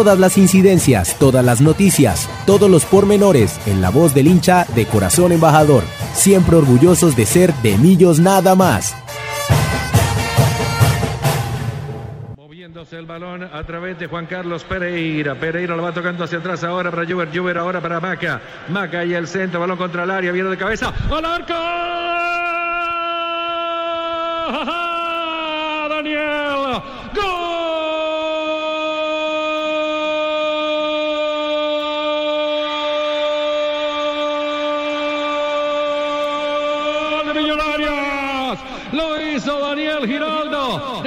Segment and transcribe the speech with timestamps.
[0.00, 4.86] Todas las incidencias, todas las noticias, todos los pormenores en la voz del hincha de
[4.86, 5.82] Corazón Embajador.
[6.14, 8.96] Siempre orgullosos de ser de Millos nada más.
[12.34, 15.34] Moviéndose el balón a través de Juan Carlos Pereira.
[15.34, 17.28] Pereira lo va tocando hacia atrás ahora para Juber.
[17.30, 18.40] Juber ahora para Maca.
[18.70, 19.60] Maca y el centro.
[19.60, 20.32] Balón contra el área.
[20.32, 20.94] Viene de cabeza.
[21.10, 21.52] ¡Al arco!
[25.90, 26.80] Daniel.
[27.14, 27.49] ¡Gol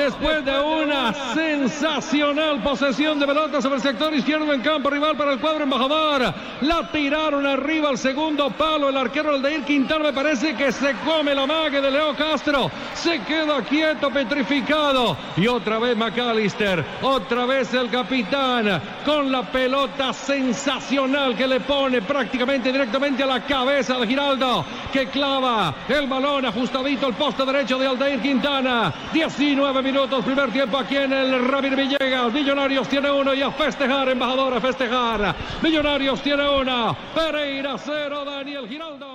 [0.03, 5.31] después de una sensacional posesión de pelota sobre el sector izquierdo en campo rival para
[5.31, 6.33] el cuadro embajador.
[6.61, 8.89] La tiraron arriba al segundo palo.
[8.89, 12.69] El arquero Aldeir Quintana me parece que se come la mague de Leo Castro.
[12.95, 15.15] Se queda quieto, petrificado.
[15.37, 16.83] Y otra vez McAllister.
[17.01, 23.45] Otra vez el capitán con la pelota sensacional que le pone prácticamente directamente a la
[23.45, 24.65] cabeza de Giraldo.
[24.91, 28.93] Que clava el balón ajustadito al poste derecho de Aldair Quintana.
[29.13, 29.92] 19 minutos,
[30.25, 32.33] primer tiempo aquí en el Ramiro Villegas.
[32.33, 35.35] Millonarios tiene uno y a festejar, embajador, a festejar.
[35.61, 36.97] Millonarios tiene uno.
[37.13, 39.13] Pereira cero, Daniel Giraldo.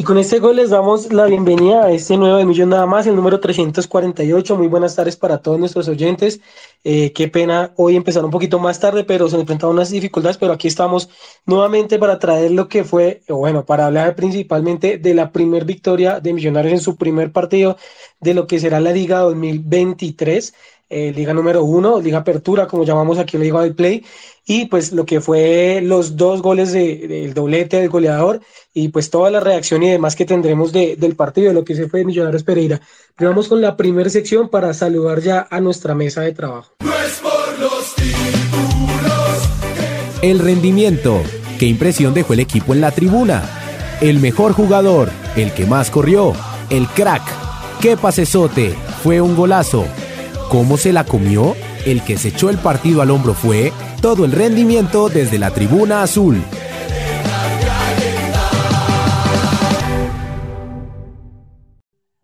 [0.00, 3.06] Y con este gol les damos la bienvenida a este nuevo de Millón Nada más,
[3.06, 4.56] el número 348.
[4.56, 6.40] Muy buenas tardes para todos nuestros oyentes.
[6.84, 10.54] Eh, qué pena hoy empezar un poquito más tarde, pero se enfrentaron unas dificultades, pero
[10.54, 11.10] aquí estamos
[11.44, 16.32] nuevamente para traer lo que fue, bueno, para hablar principalmente de la primer victoria de
[16.32, 17.76] Millonarios en su primer partido
[18.20, 20.54] de lo que será la Liga 2023.
[20.92, 24.04] Eh, Liga número uno, Liga Apertura, como llamamos aquí la Liga del Play,
[24.44, 28.40] y pues lo que fue los dos goles del de, doblete del goleador
[28.74, 31.76] y pues toda la reacción y demás que tendremos de, del partido, de lo que
[31.76, 32.80] se fue de Millonarios Pereira.
[33.14, 36.74] Pero vamos con la primera sección para saludar ya a nuestra mesa de trabajo.
[36.80, 39.48] No es por los títulos
[40.22, 41.22] El rendimiento.
[41.60, 43.48] ¿Qué impresión dejó el equipo en la tribuna?
[44.00, 46.32] El mejor jugador, el que más corrió,
[46.68, 47.22] el crack.
[47.80, 48.74] ¿Qué pasesote?
[49.04, 49.84] Fue un golazo.
[50.50, 51.54] ¿Cómo se la comió?
[51.86, 53.70] El que se echó el partido al hombro fue
[54.02, 56.38] todo el rendimiento desde la tribuna azul.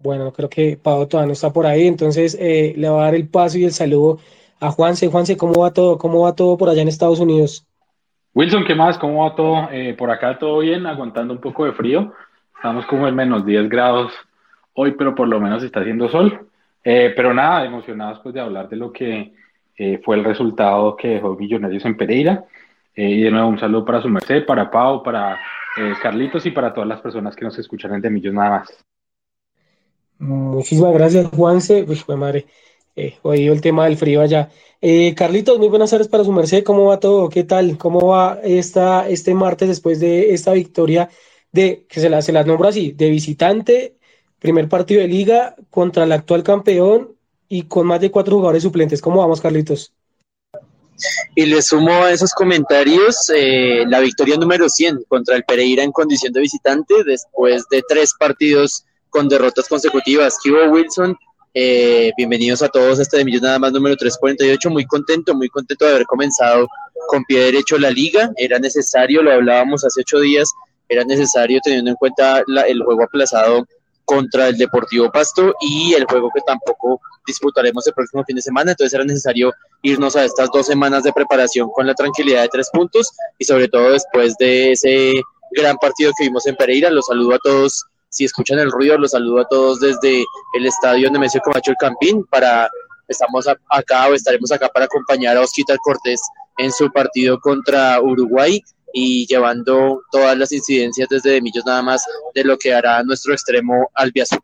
[0.00, 3.14] Bueno, creo que Pau todavía no está por ahí, entonces eh, le voy a dar
[3.14, 4.18] el paso y el saludo
[4.58, 5.06] a Juanse.
[5.06, 5.96] Juanse, ¿cómo va todo?
[5.96, 7.64] ¿Cómo va todo por allá en Estados Unidos?
[8.34, 8.98] Wilson, ¿qué más?
[8.98, 9.68] ¿Cómo va todo?
[9.70, 12.12] Eh, por acá todo bien, aguantando un poco de frío.
[12.56, 14.12] Estamos como en menos 10 grados
[14.74, 16.48] hoy, pero por lo menos está haciendo sol.
[16.88, 19.32] Eh, pero nada, emocionados pues de hablar de lo que
[19.76, 22.44] eh, fue el resultado que dejó Millonarios en Pereira.
[22.94, 25.36] Eh, y de nuevo un saludo para su merced, para Pau, para
[26.00, 28.84] Carlitos y para todas las personas que nos escuchan en De Millos nada más.
[30.18, 31.84] Muchísimas gracias, Juanse.
[31.86, 32.46] Uy, fue madre,
[33.22, 34.48] oído el tema del frío allá.
[35.16, 36.62] Carlitos, muy buenas tardes para su merced.
[36.62, 37.28] ¿Cómo va todo?
[37.28, 37.76] ¿Qué tal?
[37.76, 41.10] ¿Cómo va esta, este martes después de esta victoria
[41.50, 43.96] de, que se la, se la nombra así, de visitante,
[44.38, 47.16] primer partido de liga contra el actual campeón
[47.48, 49.00] y con más de cuatro jugadores suplentes?
[49.00, 49.92] ¿Cómo vamos, Carlitos?
[51.34, 55.92] Y le sumo a esos comentarios eh, la victoria número 100 contra el Pereira en
[55.92, 60.38] condición de visitante después de tres partidos con derrotas consecutivas.
[60.42, 61.16] Kibo Wilson,
[61.52, 64.70] eh, bienvenidos a todos a este de Millón Nada más número 348.
[64.70, 66.66] Muy contento, muy contento de haber comenzado
[67.08, 68.30] con pie derecho la liga.
[68.36, 70.50] Era necesario, lo hablábamos hace ocho días,
[70.88, 73.66] era necesario teniendo en cuenta la, el juego aplazado
[74.06, 78.70] contra el Deportivo Pasto y el juego que tampoco disputaremos el próximo fin de semana.
[78.70, 82.70] Entonces era necesario irnos a estas dos semanas de preparación con la tranquilidad de tres
[82.72, 85.20] puntos y sobre todo después de ese
[85.50, 86.88] gran partido que vimos en Pereira.
[86.88, 87.84] Los saludo a todos.
[88.08, 90.24] Si escuchan el ruido, los saludo a todos desde
[90.54, 92.24] el estadio Nemesio Camacho el Campín.
[92.30, 92.70] Para,
[93.08, 96.20] estamos acá o estaremos acá para acompañar a Osquitar Cortés
[96.58, 98.62] en su partido contra Uruguay
[98.92, 102.04] y llevando todas las incidencias desde de Millos nada más
[102.34, 104.40] de lo que hará nuestro extremo albiazul.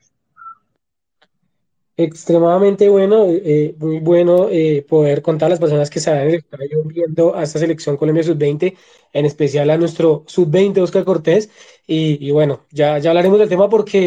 [1.94, 7.42] Extremadamente bueno, eh, muy bueno eh, poder contar a las personas que van viendo a
[7.42, 8.76] esta selección Colombia Sub-20,
[9.12, 11.50] en especial a nuestro Sub-20 Oscar Cortés.
[11.86, 13.98] Y, y, bueno, ya, ya hablaremos del tema porque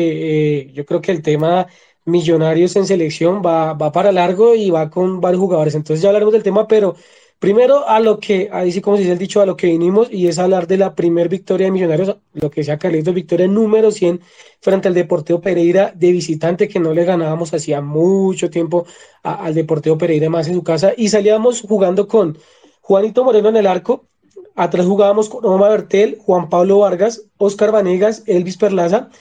[0.62, 1.68] eh, yo creo que el tema
[2.06, 5.76] millonarios en selección va, va para largo y va con varios jugadores.
[5.76, 6.96] Entonces ya hablaremos del tema, pero
[7.46, 10.08] Primero, a lo que, ahí sí como se dice el dicho, a lo que vinimos,
[10.12, 13.92] y es hablar de la primer victoria de Millonarios, lo que sea Carlitos, victoria número
[13.92, 14.20] 100
[14.62, 18.88] frente al Deportivo Pereira de visitante, que no le ganábamos hacía mucho tiempo
[19.22, 22.36] al Deportivo Pereira más en su casa, y salíamos jugando con
[22.82, 24.08] Juanito Moreno en el arco,
[24.56, 29.12] atrás jugábamos con Omar Bertel, Juan Pablo Vargas, Oscar Vanegas, Elvis Perlaza,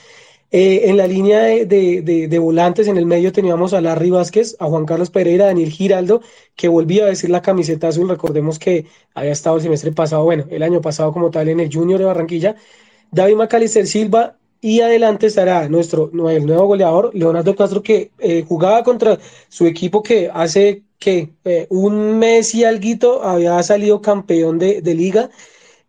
[0.57, 4.85] eh, en la línea de, volantes, en el medio teníamos a Larry Vázquez, a Juan
[4.85, 6.21] Carlos Pereira, a Daniel Giraldo,
[6.55, 8.07] que volvía a decir la camiseta azul.
[8.07, 11.69] Recordemos que había estado el semestre pasado, bueno, el año pasado como tal en el
[11.69, 12.55] Junior de Barranquilla.
[13.11, 19.19] David Macalister Silva y adelante estará nuestro nuevo goleador, Leonardo Castro, que eh, jugaba contra
[19.49, 24.93] su equipo que hace que eh, un mes y algo había salido campeón de, de
[24.95, 25.29] liga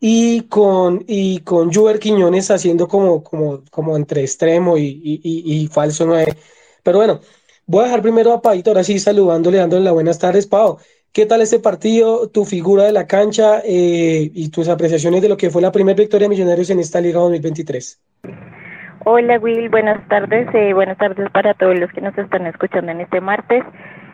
[0.00, 6.06] y con, y con Juber Quiñones haciendo como, como, como entre extremo y, y, falso
[6.06, 6.34] 9.
[6.82, 7.20] Pero bueno,
[7.66, 10.78] voy a dejar primero a Paito, ahora sí saludándole, dándole las buenas tardes, Pau.
[11.12, 15.38] ¿Qué tal este partido, tu figura de la cancha eh, y tus apreciaciones de lo
[15.38, 18.02] que fue la primera victoria de Millonarios en esta Liga 2023?
[19.06, 23.00] Hola Will, buenas tardes, eh, buenas tardes para todos los que nos están escuchando en
[23.00, 23.64] este martes.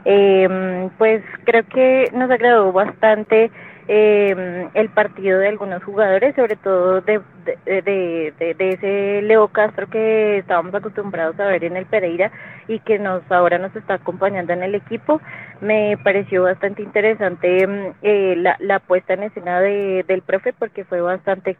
[0.05, 3.51] Eh, pues creo que nos agradó bastante
[3.89, 7.21] eh, el partido de algunos jugadores, sobre todo de,
[7.67, 12.31] de, de, ese Leo Castro que estábamos acostumbrados a ver en el Pereira
[12.69, 15.21] y que nos ahora nos está acompañando en el equipo.
[15.61, 20.85] Me pareció bastante interesante em, eh, la, la puesta en escena de, del profe porque
[20.85, 21.57] fue bastante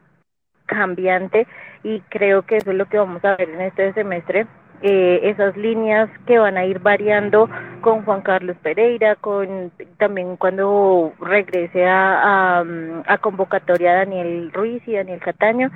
[0.67, 1.47] cambiante
[1.83, 4.47] y creo que eso es lo que vamos a ver en este semestre
[4.83, 7.49] eh, esas líneas que van a ir variando
[7.81, 12.65] con Juan Carlos Pereira, con también cuando regrese a,
[13.07, 15.71] a, convocatoria Daniel Ruiz y Daniel Cataño.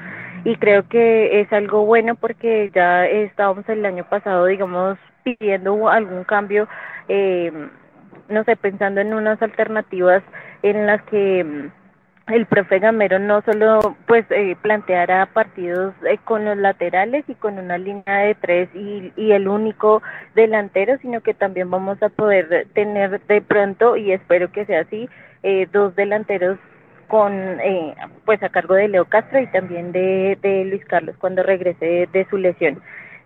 [0.45, 6.23] Y creo que es algo bueno porque ya estábamos el año pasado digamos pidiendo algún
[6.23, 6.69] cambio
[7.09, 7.51] eh,
[8.29, 10.23] no sé pensando en unas alternativas
[10.63, 11.71] en las que
[12.29, 17.59] el profe Gamero no solo pues eh, planteará partidos eh, con los laterales y con
[17.59, 20.03] una línea de tres y, y, el único
[20.35, 25.09] delantero, sino que también vamos a poder tener de pronto, y espero que sea así,
[25.43, 26.59] eh, dos delanteros
[27.07, 27.95] con eh,
[28.25, 32.27] pues a cargo de Leo Castro y también de, de Luis Carlos cuando regrese de
[32.29, 32.83] su lesión.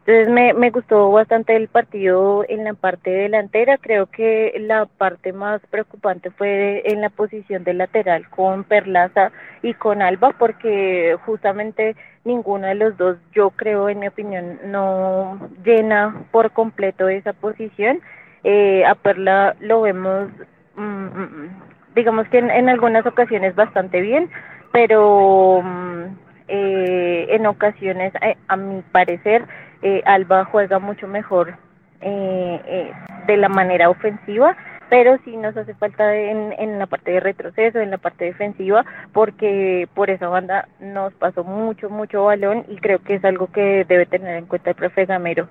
[0.06, 3.76] Entonces me, me gustó bastante el partido en la parte delantera.
[3.76, 9.30] Creo que la parte más preocupante fue en la posición de lateral con Perlaza
[9.62, 15.50] y con Alba, porque justamente ninguno de los dos, yo creo, en mi opinión, no
[15.64, 18.00] llena por completo esa posición.
[18.42, 20.28] Eh, a Perla lo vemos,
[20.76, 21.50] mm, mm, mm,
[21.94, 24.30] digamos que en, en, algunas ocasiones bastante bien,
[24.72, 25.62] pero
[26.48, 29.44] eh, en ocasiones, eh, a mi parecer,
[29.82, 31.56] eh, Alba juega mucho mejor
[32.00, 32.92] eh, eh,
[33.26, 34.56] de la manera ofensiva,
[34.88, 38.84] pero sí nos hace falta en, en la parte de retroceso, en la parte defensiva,
[39.12, 43.84] porque por esa banda nos pasó mucho, mucho balón y creo que es algo que
[43.88, 45.48] debe tener en cuenta el profe Gamero.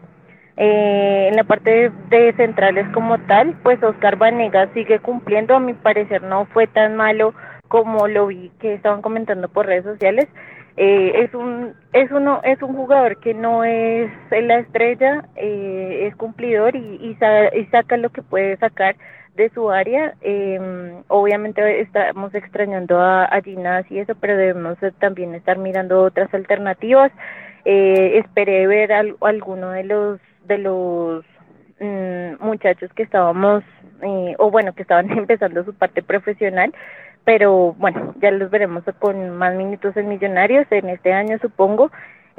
[0.62, 5.74] Eh, en la parte de, centrales como tal, pues Oscar Vanegas sigue cumpliendo, a mi
[5.74, 7.33] parecer no fue tan malo
[7.69, 10.27] como lo vi que estaban comentando por redes sociales,
[10.81, 16.15] eh, es un es uno es un jugador que no es la estrella eh, es
[16.15, 18.95] cumplidor y, y, sa y, saca lo que puede sacar
[19.36, 20.13] de su área.
[20.21, 26.33] Eh, obviamente estamos extrañando a, a Ginás y eso pero debemos también estar mirando otras
[26.33, 27.12] alternativas.
[27.65, 31.25] Eh, esperé ver al, alguno de los de los
[31.81, 33.65] mm, muchachos que estábamos
[34.01, 36.74] eh, o bueno que estaban empezando su parte profesional
[37.25, 41.91] pero bueno, ya los veremos con más minutos en Millonarios en este año, supongo,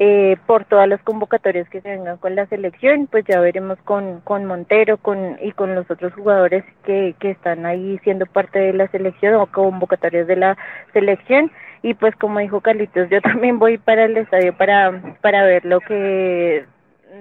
[0.03, 4.21] eh, por todas las convocatorias que se vengan con la selección, pues ya veremos con,
[4.21, 8.73] con Montero con, y con los otros jugadores que, que están ahí siendo parte de
[8.73, 10.57] la selección o convocatorias de la
[10.95, 11.53] selección.
[11.83, 15.81] Y pues como dijo Carlitos, yo también voy para el estadio para, para ver lo
[15.81, 16.65] que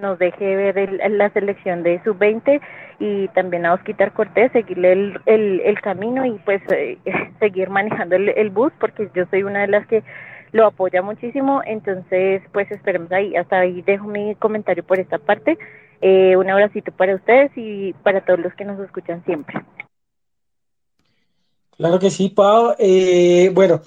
[0.01, 2.61] nos deje ver el, la selección de sub-20
[2.99, 6.97] y también a Osquitar Cortés, seguirle el, el, el camino y pues eh,
[7.39, 10.03] seguir manejando el, el, bus porque yo soy una de las que
[10.51, 15.57] lo apoya muchísimo, entonces pues esperemos ahí, hasta ahí dejo mi comentario por esta parte,
[16.01, 19.61] eh, un abracito para ustedes y para todos los que nos escuchan siempre.
[21.77, 22.75] Claro que sí, Pau.
[22.77, 23.81] Eh, bueno,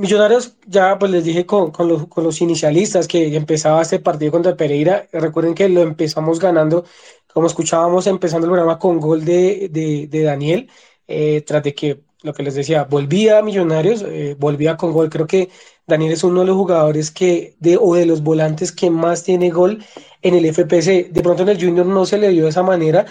[0.00, 4.32] Millonarios, ya pues les dije con, con, los, con, los, inicialistas que empezaba este partido
[4.32, 5.06] contra Pereira.
[5.12, 6.86] Recuerden que lo empezamos ganando,
[7.34, 10.70] como escuchábamos, empezando el programa con gol de, de, Daniel,
[11.06, 15.10] eh, tras de que, lo que les decía, volvía a Millonarios, eh, volvía con gol.
[15.10, 15.50] Creo que
[15.86, 19.50] Daniel es uno de los jugadores que, de, o de los volantes que más tiene
[19.50, 19.84] gol
[20.22, 21.10] en el FPC.
[21.12, 23.04] De pronto en el Junior no se le dio de esa manera,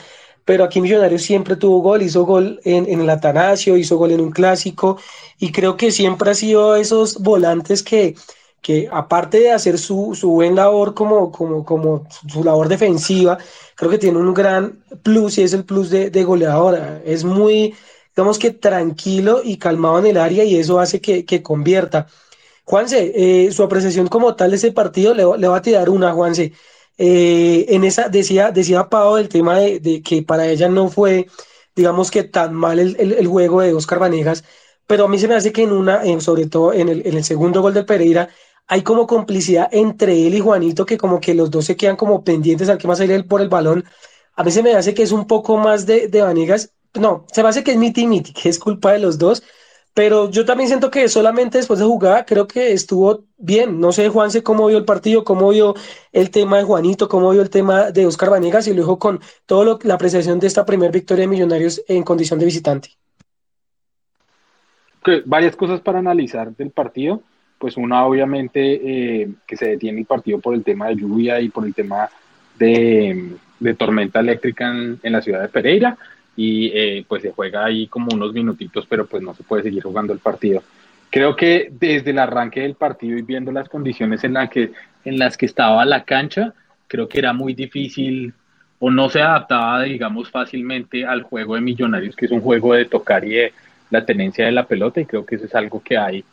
[0.50, 4.20] pero aquí Millonarios siempre tuvo gol, hizo gol en, en el Atanasio, hizo gol en
[4.20, 4.98] un clásico,
[5.38, 8.15] y creo que siempre ha sido esos volantes que,
[8.60, 13.38] que aparte de hacer su, su buen labor como, como, como su labor defensiva,
[13.75, 17.00] creo que tiene un gran plus y es el plus de, de goleadora.
[17.06, 17.75] Es muy,
[18.15, 22.08] digamos que tranquilo y calmado en el área y eso hace que, que convierta.
[22.65, 26.12] Juanse, eh, su apreciación como tal de ese partido, le, le va a tirar una,
[26.12, 26.53] Juanse.
[27.01, 31.27] Eh, en esa, decía, decía Pau el tema de, de, que para ella no fue,
[31.74, 34.44] digamos que tan mal el, el, juego de Oscar Vanegas,
[34.86, 37.24] pero a mí se me hace que en una, sobre todo en el, en el
[37.24, 38.29] segundo gol de Pereira,
[38.68, 42.24] hay como complicidad entre él y Juanito, que como que los dos se quedan como
[42.25, 43.86] pendientes al que más salir por el balón.
[44.36, 47.44] A mí se me hace que es un poco más de, de Vanegas, no, se
[47.44, 49.41] me hace que es miti miti, que es culpa de los dos,
[49.93, 53.79] pero yo también siento que solamente después de jugar creo que estuvo bien.
[53.79, 55.75] No sé, Juanse, cómo vio el partido, cómo vio
[56.12, 59.19] el tema de Juanito, cómo vio el tema de Oscar Vanegas y lo dijo con
[59.46, 62.89] toda la apreciación de esta primera victoria de Millonarios en condición de visitante.
[65.25, 67.22] Varias cosas para analizar del partido
[67.60, 68.62] pues una obviamente
[69.22, 72.10] eh, que se detiene el partido por el tema de lluvia y por el tema
[72.58, 73.36] de,
[73.77, 75.98] tormenta eléctrica en, la ciudad de Pereira
[76.41, 79.84] y eh, pues se juega ahí como unos minutitos, pero pues no se puede seguir
[79.84, 80.63] jugando el partido.
[81.10, 84.72] Creo que desde el arranque del partido y viendo las condiciones en, la que,
[85.03, 86.53] en las que estaba la cancha,
[86.88, 88.34] creo que era muy difícil
[88.79, 92.86] o no se adaptaba, digamos, fácilmente al juego de Millonarios, que es un juego de
[92.86, 93.53] tocar y de
[93.89, 96.24] la tenencia de la pelota, y creo que eso es algo que hay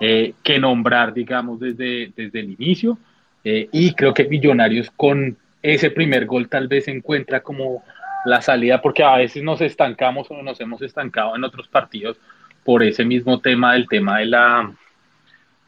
[0.00, 2.96] eh, que nombrar, digamos, desde, desde el inicio.
[3.44, 7.82] Eh, y creo que Millonarios con ese primer gol tal vez encuentra como
[8.24, 12.18] la salida, porque a veces nos estancamos o nos hemos estancado en otros partidos
[12.64, 14.72] por ese mismo tema del tema de la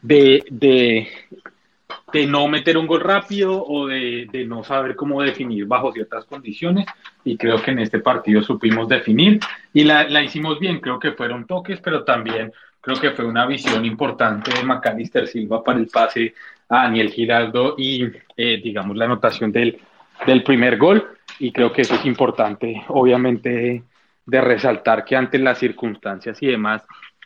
[0.02, 5.92] de, de, no meter un gol rápido o de, de, no saber cómo definir bajo
[5.92, 6.87] ciertas condiciones
[7.25, 9.40] y creo que en este partido supimos definir
[9.73, 13.47] y la, la hicimos bien, creo que fueron toques, pero también creo que fue una
[13.47, 16.35] visión importante de Macalister Silva para el pase
[16.68, 18.04] a Daniel Giraldo y,
[18.37, 19.78] eh, digamos, la anotación del,
[20.26, 21.06] del primer gol.
[21.39, 23.83] Y creo que eso es importante, obviamente,
[24.25, 26.85] de resaltar que ante las circunstancias y demás,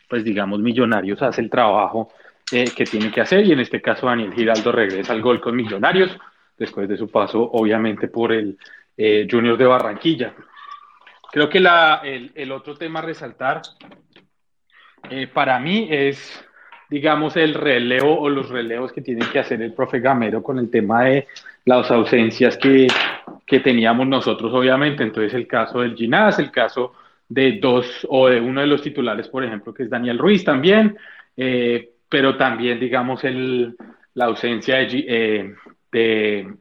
[0.09, 2.11] pues, digamos, Millonarios hace el trabajo
[2.51, 3.45] eh, que tiene que hacer.
[3.45, 6.17] Y en este caso, Daniel Giraldo regresa al gol con Millonarios,
[6.57, 8.57] después de su paso, obviamente, por el
[8.95, 10.33] eh, Junior de Barranquilla.
[11.31, 13.61] Creo que la, el, el otro tema a resaltar
[15.09, 16.43] eh, para mí es,
[16.89, 20.69] digamos, el relevo o los relevos que tiene que hacer el profe Gamero con el
[20.69, 21.27] tema de
[21.65, 22.87] las ausencias que,
[23.47, 25.01] que teníamos nosotros, obviamente.
[25.03, 26.93] Entonces, el caso del Ginás, el caso
[27.29, 30.97] de dos o de uno de los titulares, por ejemplo, que es Daniel Ruiz también,
[31.35, 33.75] eh, pero también, digamos, el,
[34.13, 35.55] la ausencia de, eh,
[35.91, 36.53] de,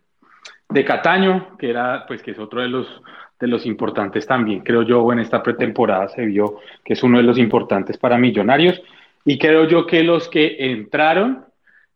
[0.69, 3.03] de, Cataño, que era, pues, que es otro de los
[3.39, 7.23] de los importantes también, creo yo, en esta pretemporada se vio que es uno de
[7.23, 8.81] los importantes para Millonarios.
[9.27, 11.45] Y creo yo que los que entraron,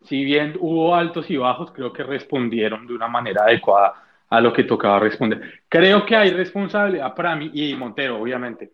[0.02, 3.94] si bien hubo altos y bajos, creo que respondieron de una manera adecuada
[4.30, 5.60] a lo que tocaba responder.
[5.68, 8.70] Creo que hay responsabilidad para mí, y Montero, obviamente,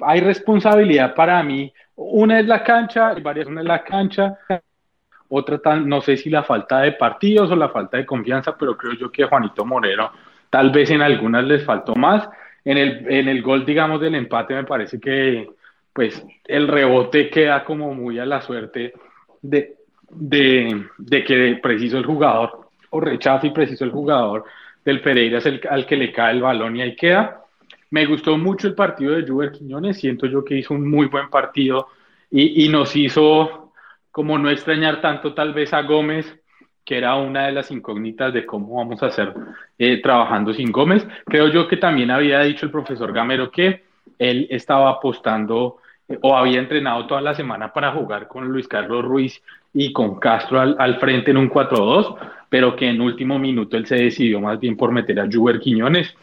[0.00, 1.72] hay responsabilidad para mí.
[1.96, 4.38] Una es la cancha, varias, una es la cancha,
[5.28, 8.76] otra tan, no sé si la falta de partidos o la falta de confianza, pero
[8.76, 10.10] creo yo que Juanito Moreno
[10.50, 12.28] Tal vez en algunas les faltó más.
[12.64, 15.48] En el, en el gol, digamos, del empate me parece que
[15.92, 18.92] pues el rebote queda como muy a la suerte
[19.42, 19.76] de,
[20.10, 24.44] de, de que preciso el jugador o rechazo y preciso el jugador
[24.88, 27.44] del Pereira es el al que le cae el balón y ahí queda.
[27.90, 31.28] Me gustó mucho el partido de Juber Quiñones, siento yo que hizo un muy buen
[31.28, 31.88] partido
[32.30, 33.72] y, y nos hizo
[34.10, 36.38] como no extrañar tanto tal vez a Gómez
[36.86, 39.34] que era una de las incógnitas de cómo vamos a hacer
[39.78, 41.06] eh, trabajando sin Gómez.
[41.26, 43.84] Creo yo que también había dicho el profesor Gamero que
[44.18, 45.76] él estaba apostando
[46.22, 49.42] o había entrenado toda la semana para jugar con Luis Carlos Ruiz
[49.74, 52.16] y con Castro al, al frente en un 4-2,
[52.48, 56.14] pero que en último minuto él se decidió más bien por meter a Juber Quiñones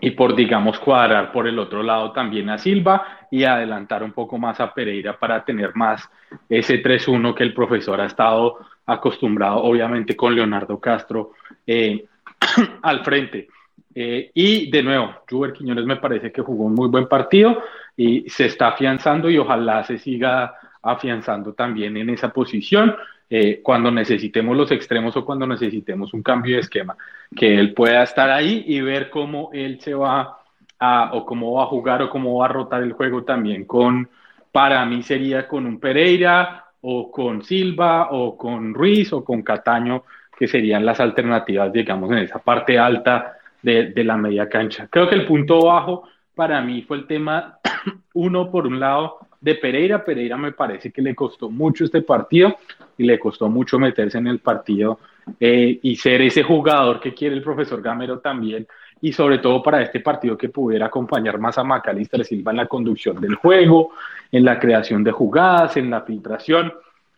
[0.00, 4.38] y por, digamos, cuadrar por el otro lado también a Silva y adelantar un poco
[4.38, 6.08] más a Pereira para tener más
[6.48, 11.32] ese 3-1 que el profesor ha estado acostumbrado, obviamente, con Leonardo Castro
[11.66, 12.06] eh,
[12.82, 13.48] al frente.
[13.94, 17.62] Eh, y de nuevo, Juber Quiñones me parece que jugó un muy buen partido
[18.00, 22.96] y se está afianzando y ojalá se siga afianzando también en esa posición
[23.28, 26.96] eh, cuando necesitemos los extremos o cuando necesitemos un cambio de esquema,
[27.36, 30.38] que él pueda estar ahí y ver cómo él se va
[30.78, 34.08] a, o cómo va a jugar o cómo va a rotar el juego también con,
[34.50, 40.04] para mí sería con un Pereira o con Silva o con Ruiz o con Cataño,
[40.38, 44.88] que serían las alternativas, digamos, en esa parte alta de, de la media cancha.
[44.90, 47.58] Creo que el punto bajo para mí fue el tema,
[48.14, 50.04] uno, por un lado, de Pereira.
[50.04, 52.56] Pereira me parece que le costó mucho este partido
[52.98, 54.98] y le costó mucho meterse en el partido
[55.38, 58.66] eh, y ser ese jugador que quiere el profesor Gamero también
[59.02, 62.66] y sobre todo para este partido que pudiera acompañar más a Macalister Silva en la
[62.66, 63.92] conducción del juego,
[64.30, 66.72] en la creación de jugadas, en la filtración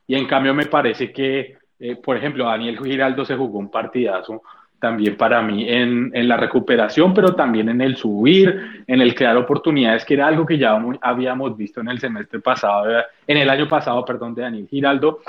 [0.06, 4.42] y en cambio me parece que, eh, por ejemplo, Daniel Giraldo se jugó un partidazo
[4.82, 9.36] también para mí en, en, la recuperación, pero también en el subir, en el crear
[9.36, 12.90] oportunidades, que era algo que ya habíamos visto en el semestre pasado,
[13.24, 15.20] en el año pasado, perdón, de Daniel Giraldo,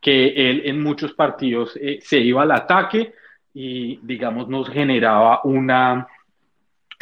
[0.00, 3.12] que él en muchos partidos eh, se iba al ataque
[3.52, 6.06] y, digamos, nos generaba una,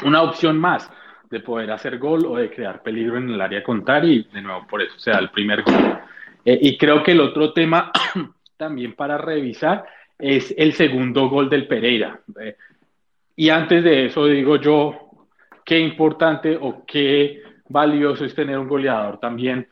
[0.03, 0.91] una opción más
[1.29, 4.67] de poder hacer gol o de crear peligro en el área contraria y de nuevo
[4.67, 5.99] por eso sea el primer gol.
[6.47, 7.93] Eh, y creo que el otro tema
[8.57, 9.85] también para revisar
[10.21, 12.21] es el segundo gol del Pereira.
[13.37, 15.11] Y antes de eso digo yo,
[15.65, 19.67] qué importante o qué valioso es tener un goleador también.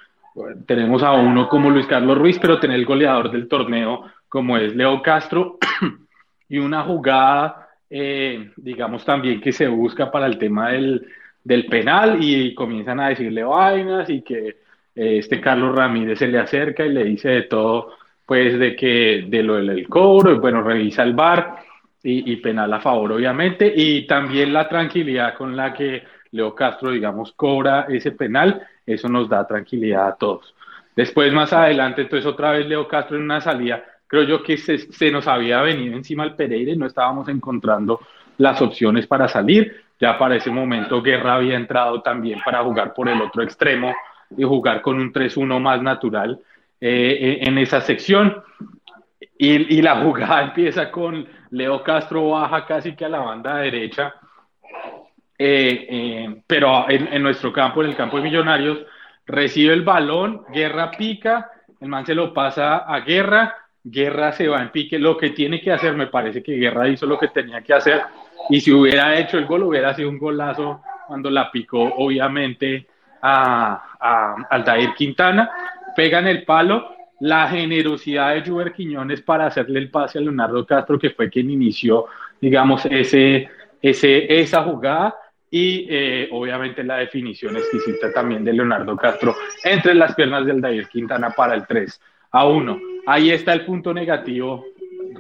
[0.66, 4.75] tenemos a uno como Luis Carlos Ruiz, pero tener el goleador del torneo como es
[4.75, 5.59] Leo Castro
[6.49, 11.07] y una jugada, eh, digamos también que se busca para el tema del,
[11.42, 14.49] del penal y comienzan a decirle vainas y que
[14.94, 17.98] eh, este Carlos Ramírez se le acerca y le dice de todo
[18.29, 21.61] pues de que de lo del cobro, bueno, revisa el bar
[22.03, 27.33] y, penal a favor, obviamente, y también la tranquilidad con la que Leo Castro, digamos,
[27.33, 30.55] cobra ese penal, eso nos da tranquilidad a todos.
[30.95, 35.11] Después, más adelante, entonces otra vez Leo Castro en una salida, creo yo que se,
[35.11, 37.99] nos había venido encima el Pereira y no estábamos encontrando
[38.37, 39.85] las opciones para salir.
[39.99, 43.95] Ya para ese momento Guerra había entrado también para jugar por el otro extremo
[44.37, 46.38] y jugar con un 3-1 más natural.
[46.81, 48.43] Eh, en esa sección.
[49.37, 54.14] Y, la jugada empieza con Leo Castro baja casi que a la banda derecha,
[55.38, 58.79] eh, eh, pero en, nuestro campo, en el campo de Millonarios,
[59.27, 64.61] recibe el balón, Guerra pica, el man se lo pasa a Guerra, Guerra se va
[64.61, 67.62] en pique, lo que tiene que hacer, me parece que Guerra hizo lo que tenía
[67.62, 68.03] que hacer,
[68.51, 72.87] y si hubiera hecho el gol, hubiera sido un golazo cuando la picó, obviamente,
[73.23, 75.51] a, a Aldair Quintana,
[75.99, 80.65] pega en el palo, la generosidad de Juber Quiñones para hacerle el pase a Leonardo
[80.65, 82.07] Castro, que fue quien inició,
[82.41, 83.49] digamos, ese,
[83.83, 85.17] ese, esa jugada,
[85.51, 89.35] y eh, obviamente la definición exquisita también de Leonardo Castro
[89.65, 92.81] entre las piernas del David Quintana para el 3 a 1.
[93.05, 94.67] Ahí está el punto negativo,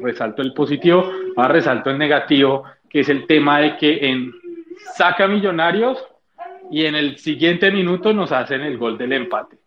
[0.00, 4.32] resalto el positivo, ahora resalto el negativo, que es el tema de que en
[4.94, 5.98] saca Millonarios
[6.70, 9.58] y en el siguiente minuto nos hacen el gol del empate.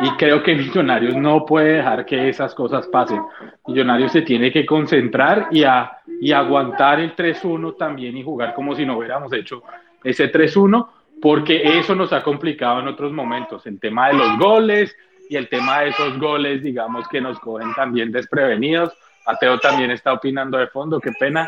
[0.00, 3.22] Y creo que Millonarios no puede dejar que esas cosas pasen.
[3.66, 8.74] Millonarios se tiene que concentrar y, a, y aguantar el 3-1 también y jugar como
[8.74, 9.62] si no hubiéramos hecho
[10.04, 10.86] ese 3-1,
[11.20, 13.66] porque eso nos ha complicado en otros momentos.
[13.66, 14.94] El tema de los goles
[15.30, 18.92] y el tema de esos goles, digamos, que nos cogen también desprevenidos.
[19.26, 21.46] Mateo también está opinando de fondo, qué pena.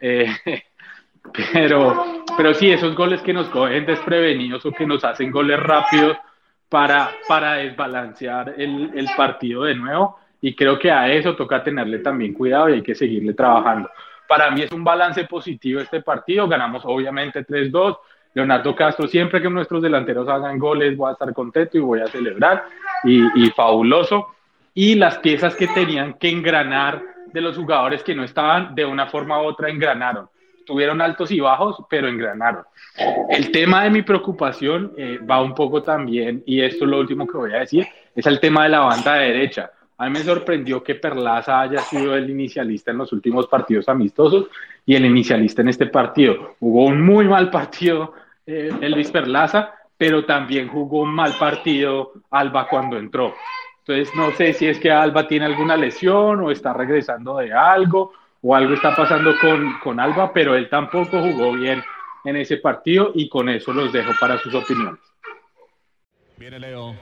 [0.00, 0.26] Eh,
[1.52, 6.16] pero, pero sí, esos goles que nos cogen desprevenidos o que nos hacen goles rápidos
[6.72, 10.18] para, para desbalancear el, el, partido de nuevo.
[10.40, 13.90] Y creo que a eso toca tenerle también cuidado y hay que seguirle trabajando.
[14.26, 17.98] Para mí es un balance positivo este partido, ganamos obviamente 3-2,
[18.32, 22.06] Leonardo Castro, siempre que nuestros delanteros hagan goles voy a estar contento y voy a
[22.06, 22.64] celebrar.
[23.04, 24.28] Y, y fabuloso.
[24.72, 29.08] Y las piezas que tenían que engranar de los jugadores que no estaban de una
[29.08, 30.30] forma u otra engranaron
[30.64, 32.64] tuvieron altos y bajos, pero engranaron.
[33.28, 37.26] El tema de mi preocupación eh, va un poco también, y esto es lo último
[37.26, 39.70] que voy a decir, es el tema de la banda derecha.
[39.98, 44.46] A mí me sorprendió que Perlaza haya sido el inicialista en los últimos partidos amistosos
[44.84, 46.56] y el inicialista en este partido.
[46.58, 48.14] Jugó un muy mal partido
[48.46, 53.34] eh, Elvis Perlaza, pero también jugó un mal partido Alba cuando entró.
[53.86, 58.12] Entonces no sé si es que Alba tiene alguna lesión o está regresando de algo
[58.42, 61.82] o algo está pasando con, con Alba, pero él tampoco jugó bien
[62.24, 65.00] en ese partido y con eso los dejo para sus opiniones.
[66.36, 66.94] Viene Leo.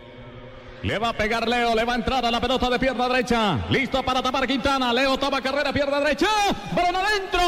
[0.82, 3.58] Le va a pegar Leo, le va a entrar a la pelota de pierna derecha.
[3.68, 4.92] Listo para tapar Quintana.
[4.92, 6.28] Leo toma carrera, pierna derecha.
[6.74, 7.40] ¡Balón adentro!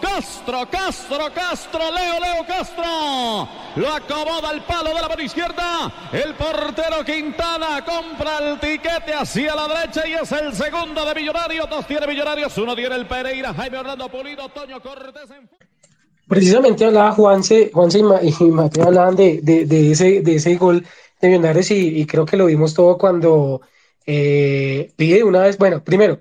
[0.00, 3.48] Castro, Castro, Castro, Leo, Leo Castro.
[3.76, 5.92] Lo acomoda el palo de la mano izquierda.
[6.12, 11.68] El portero Quintana compra el tiquete hacia la derecha y es el segundo de Millonarios.
[11.68, 15.30] Dos tiene Millonarios, uno tiene el Pereira, Jaime Orlando Pulido, Toño Cortés.
[15.30, 15.48] En...
[16.28, 20.86] Precisamente hablaba Juanse, Juanse y, Mateo hablaban de, de, de, ese, de ese gol
[21.20, 23.60] de Millonarios y, y creo que lo vimos todo cuando
[24.06, 26.18] eh, pide una vez, bueno, primero,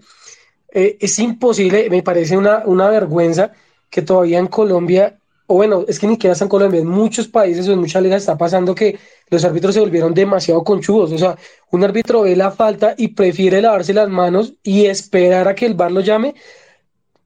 [0.71, 3.51] eh, es imposible, me parece una, una vergüenza
[3.89, 7.67] que todavía en Colombia, o bueno, es que ni siquiera en Colombia, en muchos países
[7.67, 8.97] o en muchas ligas está pasando que
[9.29, 11.11] los árbitros se volvieron demasiado conchudos.
[11.11, 11.37] O sea,
[11.71, 15.73] un árbitro ve la falta y prefiere lavarse las manos y esperar a que el
[15.73, 16.35] bar lo llame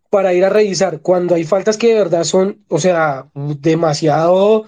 [0.10, 1.02] para ir a revisar.
[1.02, 4.66] Cuando hay faltas que de verdad son, o sea, demasiado,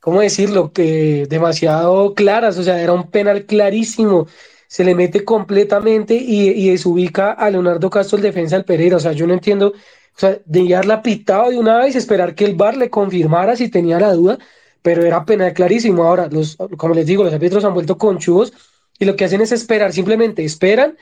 [0.00, 0.72] ¿cómo decirlo?
[0.72, 4.26] Que demasiado claras, o sea, era un penal clarísimo
[4.68, 8.96] se le mete completamente y, y desubica a Leonardo Castro, el defensa del Pereira.
[8.96, 12.44] O sea, yo no entiendo, o sea, de haberla pitado de una vez, esperar que
[12.44, 14.38] el VAR le confirmara si tenía la duda,
[14.82, 16.04] pero era penal clarísimo.
[16.04, 18.52] Ahora, los, como les digo, los árbitros han vuelto conchudos
[18.98, 20.96] y lo que hacen es esperar, simplemente esperan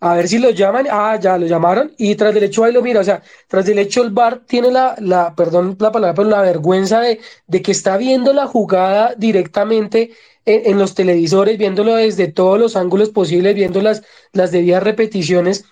[0.00, 2.82] a ver si lo llaman, ah, ya lo llamaron, y tras del hecho ahí lo
[2.82, 6.28] mira, o sea, tras del hecho el VAR tiene la, la perdón la palabra, pero
[6.28, 10.12] la vergüenza de, de que está viendo la jugada directamente
[10.54, 15.64] en, en, los televisores, viéndolo desde todos los ángulos posibles, viendo las, las debidas repeticiones,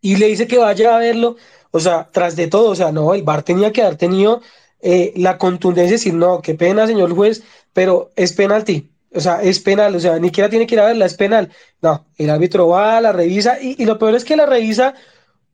[0.00, 1.36] y le dice que vaya a verlo,
[1.70, 4.42] o sea, tras de todo, o sea, no, el VAR tenía que haber tenido
[4.80, 9.42] eh, la contundencia de decir, no, qué pena, señor juez, pero es penalti, o sea,
[9.42, 11.50] es penal, o sea, ni siquiera tiene que ir a verla, es penal.
[11.82, 14.94] No, el árbitro va, la revisa y, y lo peor es que la revisa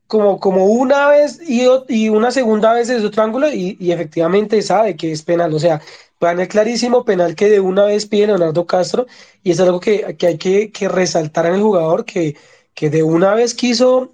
[0.07, 4.61] como, como una vez y, y una segunda vez desde otro ángulo y, y, efectivamente
[4.63, 5.53] sabe que es penal.
[5.53, 5.81] O sea,
[6.19, 9.07] penal clarísimo, penal que de una vez pide Leonardo Castro
[9.43, 12.35] y es algo que, que hay que, que, resaltar en el jugador que,
[12.73, 14.13] que de una vez quiso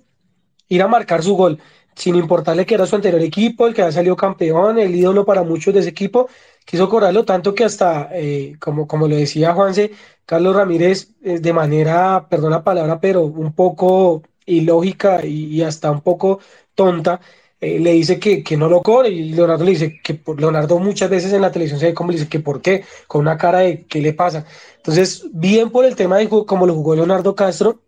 [0.70, 1.60] ir a marcar su gol
[1.96, 5.44] sin importarle que era su anterior equipo, el que había salido campeón, el ídolo para
[5.44, 6.28] muchos de ese equipo,
[6.66, 9.92] quiso cobrarlo tanto que hasta, eh, como, como lo decía Juanse,
[10.26, 16.02] Carlos Ramírez, eh, de manera, perdón la palabra, pero un poco ilógica y hasta un
[16.02, 16.40] poco
[16.76, 17.22] tonta,
[17.62, 21.10] eh, le dice que, que, no lo cobre y Leonardo le dice que Leonardo muchas
[21.10, 23.60] veces en la televisión se ve como le dice que por qué, con una cara
[23.60, 24.46] de qué le pasa.
[24.78, 27.82] Entonces, bien por el tema de cómo lo jugó Leonardo Castro,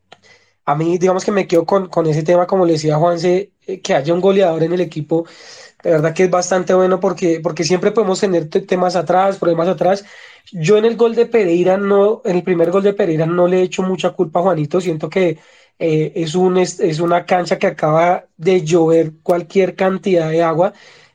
[0.66, 3.82] a mí digamos que me quedo con, con ese tema, como le decía Juanse, eh,
[3.82, 5.26] que haya un goleador en el equipo,
[5.84, 10.06] de verdad que es bastante bueno porque, porque siempre podemos tener temas atrás, problemas atrás.
[10.52, 13.60] Yo en el gol de Pereira, no, en el primer gol de Pereira no le
[13.60, 15.38] he hecho mucha culpa a Juanito, siento que
[15.80, 20.74] eh, es, un, es, una cancha que acaba de llover cualquier cantidad de agua,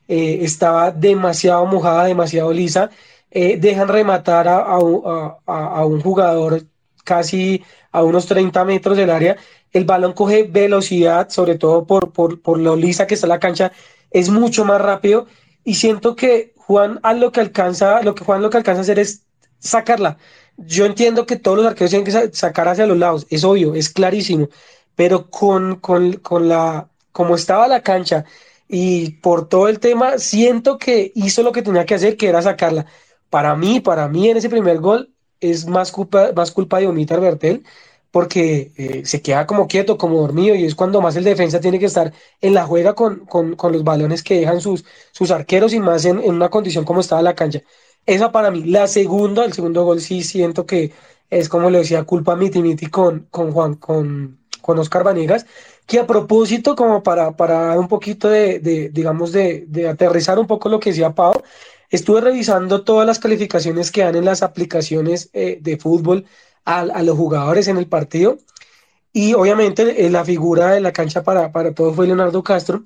[0.08, 2.90] eh, estaba demasiado mojada, demasiado lisa,
[3.30, 6.62] eh, dejan rematar a, a, a, un jugador
[7.04, 9.36] casi a unos 30 metros del área,
[9.72, 13.72] el balón coge velocidad, sobre todo por, por, por lo lisa que está la cancha,
[14.10, 15.26] es mucho más rápido
[15.64, 18.98] y siento que Juan lo que alcanza, lo que Juan lo que alcanza a hacer
[18.98, 19.22] es
[19.58, 20.18] sacarla.
[20.56, 23.88] Yo entiendo que todos los arqueros tienen que sacar hacia los lados, es obvio, es
[23.90, 24.48] clarísimo,
[24.94, 28.24] pero con, con, con la, como estaba la cancha
[28.68, 32.42] y por todo el tema, siento que hizo lo que tenía que hacer, que era
[32.42, 32.86] sacarla.
[33.30, 37.20] Para mí, para mí en ese primer gol es más culpa, más culpa de Omitar
[37.20, 37.64] Bertel,
[38.10, 41.78] porque eh, se queda como quieto, como dormido, y es cuando más el defensa tiene
[41.78, 42.12] que estar
[42.42, 46.04] en la juega con, con, con los balones que dejan sus, sus arqueros y más
[46.04, 47.62] en, en, una condición como estaba la cancha.
[48.06, 50.92] Esa para mí, la segunda, el segundo gol sí siento que
[51.30, 55.46] es como le decía, culpa miti miti con, con Juan, con, con Oscar Vanegas,
[55.86, 60.38] que a propósito, como para, para dar un poquito de, de digamos, de, de aterrizar
[60.38, 61.32] un poco lo que decía Pau,
[61.90, 66.26] estuve revisando todas las calificaciones que dan en las aplicaciones eh, de fútbol,
[66.64, 68.38] a, a, los jugadores en el partido.
[69.12, 72.82] Y obviamente eh, la figura de la cancha para, para todos fue Leonardo Castro.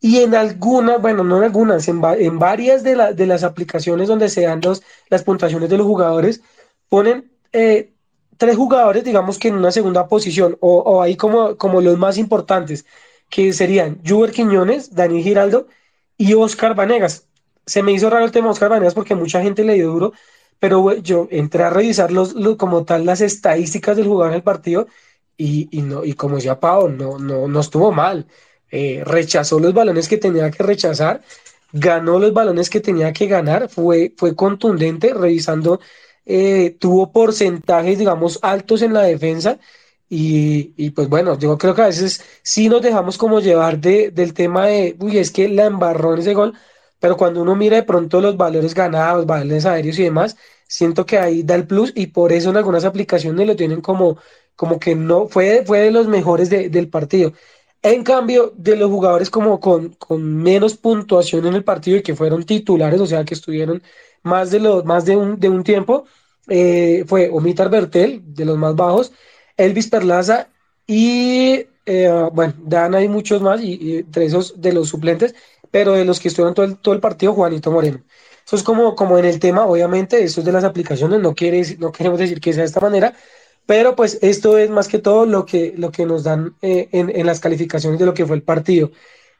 [0.00, 4.08] Y en algunas, bueno, no en algunas, en, en varias de, la, de, las aplicaciones
[4.08, 6.42] donde se dan los, las puntuaciones de los jugadores,
[6.88, 7.92] ponen eh,
[8.38, 12.16] tres jugadores, digamos que en una segunda posición, o, o ahí como, como los más
[12.16, 12.86] importantes,
[13.28, 15.68] que serían Juber Quiñones, Daniel Giraldo
[16.16, 17.26] y Oscar Vanegas.
[17.66, 20.12] Se me hizo raro el tema de Oscar Vanegas porque mucha gente le dio duro,
[20.58, 24.42] pero yo entré a revisar los, los, como tal las estadísticas del jugador en el
[24.42, 24.86] partido
[25.36, 28.26] y, y, no, y como decía Pau, no, no, no estuvo mal.
[28.70, 31.22] Eh, rechazó los balones que tenía que rechazar,
[31.72, 35.80] ganó los balones que tenía que ganar, fue, fue contundente, revisando,
[36.26, 39.58] eh, tuvo porcentajes, digamos, altos en la defensa.
[40.08, 44.10] Y, y, pues bueno, yo creo que a veces sí nos dejamos como llevar de,
[44.10, 46.54] del tema de, uy, es que la embarró en ese gol,
[46.98, 51.18] pero cuando uno mira de pronto los valores ganados, valores aéreos y demás, siento que
[51.18, 54.18] ahí da el plus y por eso en algunas aplicaciones lo tienen como,
[54.56, 57.32] como que no fue, fue de los mejores de, del partido.
[57.82, 62.14] En cambio, de los jugadores como con, con menos puntuación en el partido y que
[62.14, 63.82] fueron titulares, o sea, que estuvieron
[64.22, 66.04] más de, los, más de, un, de un tiempo,
[66.48, 69.12] eh, fue Omitar Bertel, de los más bajos,
[69.56, 70.48] Elvis Perlaza
[70.86, 75.34] y, eh, bueno, Dan hay muchos más, y, y, entre esos de los suplentes,
[75.70, 78.02] pero de los que estuvieron todo el, todo el partido, Juanito Moreno.
[78.46, 81.62] Eso es como, como en el tema, obviamente, eso es de las aplicaciones, no, quiere,
[81.78, 83.14] no queremos decir que sea de esta manera,
[83.70, 87.08] pero pues esto es más que todo lo que, lo que nos dan eh, en,
[87.08, 88.90] en, las calificaciones de lo que fue el partido.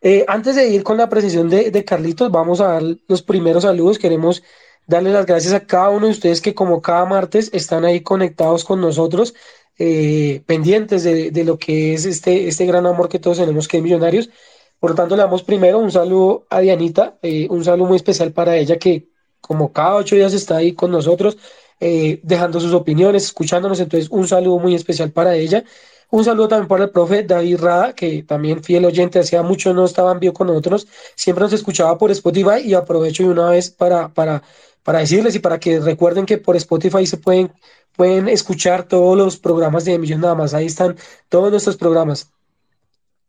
[0.02, 3.64] Eh, antes de ir con la precisión de, de, Carlitos, vamos a dar los primeros
[3.64, 3.98] saludos.
[3.98, 4.44] Queremos
[4.86, 8.62] darle las gracias a cada uno de ustedes que como cada martes están ahí conectados
[8.64, 9.34] con nosotros,
[9.78, 13.78] eh, pendientes de, de, lo que es este, este gran amor que todos tenemos que
[13.78, 14.30] es Millonarios.
[14.78, 18.56] Por lo tanto, le damos primero un saludo a Dianita, un saludo muy especial para
[18.56, 19.08] ella que
[19.40, 21.36] como cada ocho días está ahí con nosotros,
[21.80, 23.80] eh, dejando sus opiniones, escuchándonos.
[23.80, 25.64] Entonces, un saludo muy especial para ella.
[26.10, 29.84] Un saludo también para el profe David Rada, que también fiel oyente, hacía mucho no
[29.84, 33.70] estaba en vivo con nosotros, siempre nos escuchaba por Spotify y aprovecho de una vez
[33.70, 34.42] para, para,
[34.82, 37.52] para decirles y para que recuerden que por Spotify se pueden,
[37.96, 40.52] pueden escuchar todos los programas de Millón Nada más.
[40.52, 40.96] Ahí están
[41.28, 42.32] todos nuestros programas.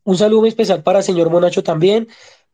[0.04, 2.08] Un saludo muy especial para el señor Monacho también,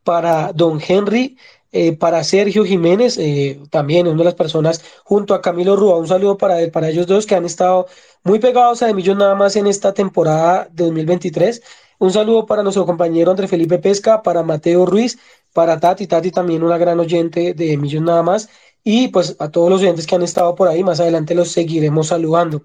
[0.04, 1.38] para don Henry,
[1.70, 6.08] eh, para Sergio Jiménez, eh, también una de las personas, junto a Camilo Rúa, un
[6.08, 7.86] saludo para, para ellos dos que han estado
[8.24, 11.62] muy pegados a De nada más en esta temporada de 2023.
[11.98, 15.18] Un saludo para nuestro compañero André Felipe Pesca, para Mateo Ruiz,
[15.52, 18.48] para Tati, Tati también una gran oyente de Millón nada más,
[18.82, 22.08] y pues a todos los oyentes que han estado por ahí, más adelante los seguiremos
[22.08, 22.62] saludando.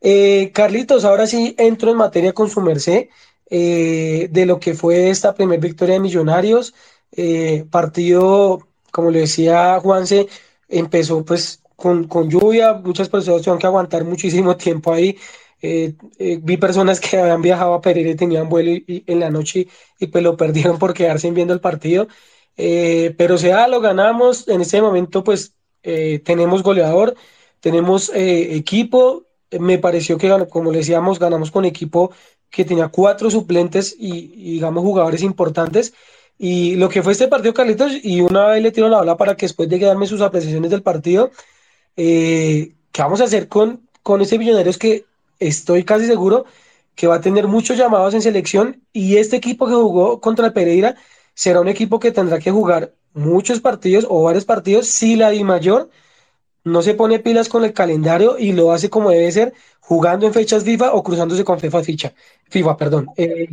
[0.00, 3.08] Eh, Carlitos, ahora sí entro en materia con su merced
[3.48, 6.72] de lo que fue esta primera victoria de Millonarios.
[7.12, 10.28] Eh, partido, como le decía Juanse,
[10.68, 15.16] empezó pues con, con, lluvia, muchas personas tuvieron que aguantar muchísimo tiempo ahí.
[15.62, 19.60] Eh, eh, vi personas que habían viajado a Pereira y tenían vuelo en la noche
[19.98, 22.08] y, y, pues lo perdieron por quedarse viendo el partido.
[22.56, 24.48] Eh, pero sea, lo ganamos.
[24.48, 27.14] En este momento pues tenemos goleador,
[27.60, 29.24] tenemos equipo.
[29.58, 32.12] Me pareció que, como le decíamos, ganamos con equipo
[32.50, 35.94] que tenía cuatro suplentes y, y, digamos jugadores importantes.
[36.42, 39.36] Y lo que fue este partido, Carlitos, y una vez le tiro la bola para
[39.36, 41.30] que después de darme sus apreciaciones del partido,
[41.98, 45.04] eh, ¿qué vamos a hacer con, con este Millonarios que
[45.38, 46.46] estoy casi seguro
[46.94, 48.82] que va a tener muchos llamados en selección?
[48.90, 50.96] Y este equipo que jugó contra el Pereira
[51.34, 55.44] será un equipo que tendrá que jugar muchos partidos o varios partidos si la Di
[55.44, 55.90] Mayor
[56.64, 60.32] no se pone pilas con el calendario y lo hace como debe ser, jugando en
[60.32, 62.14] fechas FIFA o cruzándose con FIFA ficha.
[62.48, 63.08] FIFA, perdón.
[63.18, 63.46] Eh,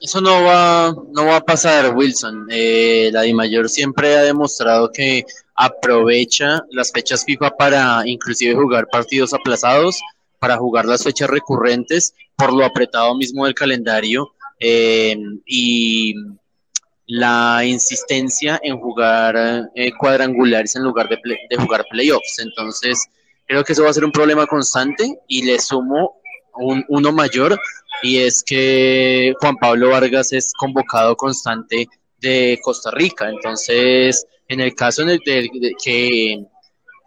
[0.00, 2.46] Eso no va, no va a pasar, Wilson.
[2.50, 9.34] Eh, la DIMAYOR siempre ha demostrado que aprovecha las fechas FIFA para inclusive jugar partidos
[9.34, 10.00] aplazados,
[10.38, 14.32] para jugar las fechas recurrentes, por lo apretado mismo del calendario.
[14.58, 16.14] Eh, y
[17.06, 22.38] la insistencia en jugar eh, cuadrangulares en lugar de, play, de jugar playoffs.
[22.38, 23.06] Entonces,
[23.46, 26.19] creo que eso va a ser un problema constante y le sumo
[26.60, 27.58] un, uno mayor
[28.02, 33.28] y es que Juan Pablo Vargas es convocado constante de Costa Rica.
[33.28, 36.44] Entonces, en el caso de, que,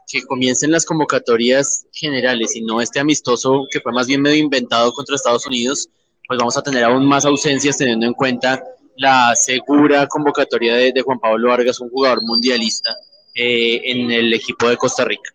[0.08, 4.92] que comiencen las convocatorias generales y no este amistoso que fue más bien medio inventado
[4.94, 5.90] contra Estados Unidos,
[6.28, 8.64] pues vamos a tener aún más ausencias teniendo en cuenta
[8.96, 12.96] la segura convocatoria de, de Juan Pablo Vargas, un jugador mundialista
[13.36, 15.32] eh, en el equipo de Costa Rica.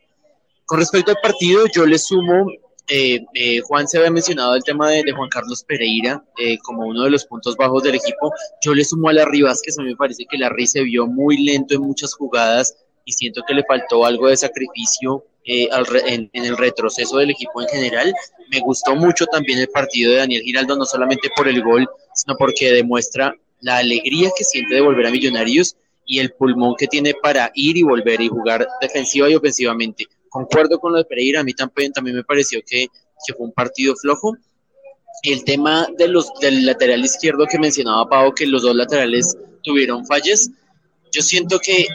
[0.65, 2.47] Con respecto al partido, yo le sumo,
[2.89, 7.05] eh, eh, Juan se había mencionado el tema de, Juan Carlos Pereira eh, como uno
[7.05, 9.97] de los puntos bajos del equipo, yo le sumo a Larry Vázquez, a mí me
[9.97, 14.05] parece que Larry se vio muy lento en muchas jugadas y siento que le faltó
[14.05, 18.13] algo de sacrificio eh, al re, en, en, el retroceso del equipo en general.
[18.51, 22.37] Me gustó mucho también el partido de Daniel Giraldo, no solamente por el gol, sino
[22.37, 27.15] porque demuestra la alegría que siente de volver a Millonarios y el pulmón que tiene
[27.15, 30.07] para ir y volver y jugar defensiva y ofensivamente.
[30.29, 32.89] Concuerdo con lo de Pereira, a mí también, también me pareció que,
[33.27, 34.37] que fue un partido flojo.
[35.23, 40.07] El tema de los, del lateral izquierdo que mencionaba Pau, que los dos laterales tuvieron
[40.07, 40.51] fallas,
[41.13, 41.87] yo siento que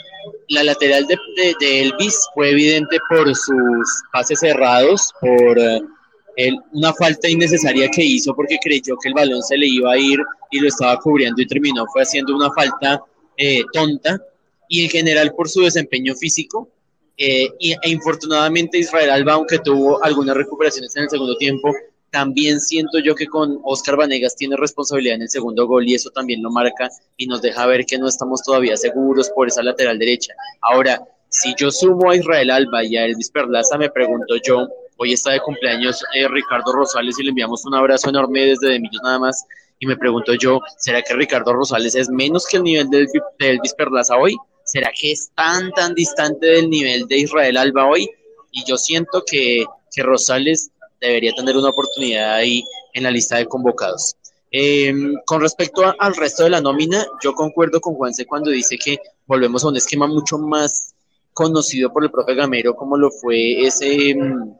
[0.49, 5.57] la lateral de, de, de Elvis fue evidente por sus pases cerrados, por...
[5.57, 5.87] Uh,
[6.35, 9.97] él, una falta innecesaria que hizo porque creyó que el balón se le iba a
[9.97, 10.19] ir
[10.51, 13.03] y lo estaba cubriendo y terminó fue haciendo una falta
[13.37, 14.19] eh, tonta
[14.67, 16.69] y en general por su desempeño físico
[17.17, 21.71] eh, y, e infortunadamente Israel Alba aunque tuvo algunas recuperaciones en el segundo tiempo
[22.09, 26.09] también siento yo que con Oscar Vanegas tiene responsabilidad en el segundo gol y eso
[26.09, 29.99] también lo marca y nos deja ver que no estamos todavía seguros por esa lateral
[29.99, 34.67] derecha ahora si yo sumo a Israel Alba y a Elvis Perlaza me pregunto yo
[34.97, 38.79] Hoy está de cumpleaños eh, Ricardo Rosales y le enviamos un abrazo enorme desde de
[38.79, 39.45] Millos nada más.
[39.79, 43.07] Y me pregunto yo, ¿será que Ricardo Rosales es menos que el nivel de,
[43.39, 44.37] Elvis Perlaza hoy?
[44.73, 48.09] ¿Será que es tan, tan distante del nivel de Israel Alba hoy?
[48.51, 53.45] Y yo siento que, que Rosales debería tener una oportunidad ahí en la lista de
[53.45, 54.15] convocados.
[54.51, 54.91] Eh,
[55.27, 59.63] con respecto al resto de la nómina, yo concuerdo con Juanse cuando dice que volvemos
[59.63, 60.95] a un esquema mucho más
[61.33, 64.55] conocido por el profe Gamero, como lo fue ese, mm,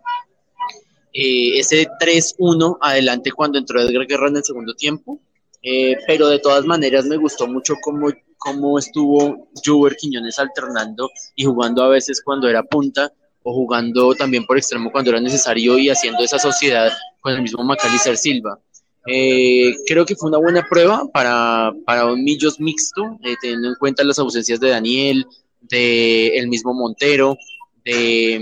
[1.12, 5.20] eh, ese 3-1 adelante cuando entró Edgar Guerra en el segundo tiempo.
[5.64, 11.46] Eh, pero de todas maneras me gustó mucho cómo, cómo estuvo Juber Quiñones alternando y
[11.46, 13.12] jugando a veces cuando era punta
[13.44, 17.64] o jugando también por extremo cuando era necesario y haciendo esa sociedad con el mismo
[17.64, 18.60] Macalister Silva.
[19.06, 23.76] Eh, creo que fue una buena prueba para, para un Millos mixto, eh, teniendo en
[23.76, 25.26] cuenta las ausencias de Daniel,
[25.62, 27.38] de el mismo Montero,
[27.84, 28.42] de,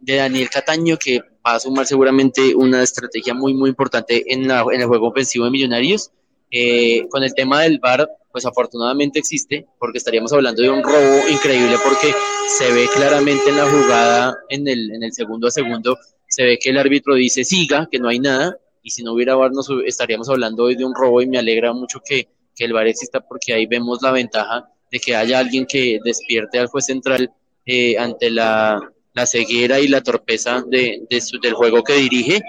[0.00, 4.64] de, Daniel Cataño, que va a sumar seguramente una estrategia muy, muy importante en, la,
[4.70, 6.10] en el juego ofensivo de Millonarios.
[6.50, 11.28] Eh, con el tema del VAR, pues afortunadamente existe, porque estaríamos hablando de un robo
[11.30, 12.14] increíble, porque
[12.48, 16.58] se ve claramente en la jugada, en el, en el segundo a segundo, se ve
[16.58, 19.68] que el árbitro dice siga, que no hay nada, y si no hubiera VAR nos
[19.86, 23.20] estaríamos hablando hoy de un robo y me alegra mucho que, que el VAR exista
[23.20, 27.30] porque ahí vemos la ventaja de que haya alguien que despierte al juez central
[27.66, 28.80] eh, ante la,
[29.12, 32.40] la, ceguera y la torpeza de, de su, del juego que dirige.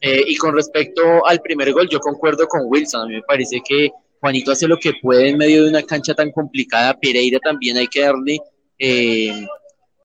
[0.00, 3.60] Eh, y con respecto al primer gol, yo concuerdo con Wilson, a mí me parece
[3.66, 7.76] que Juanito hace lo que puede en medio de una cancha tan complicada, Pereira también
[7.76, 8.38] hay que darle
[8.78, 9.46] eh,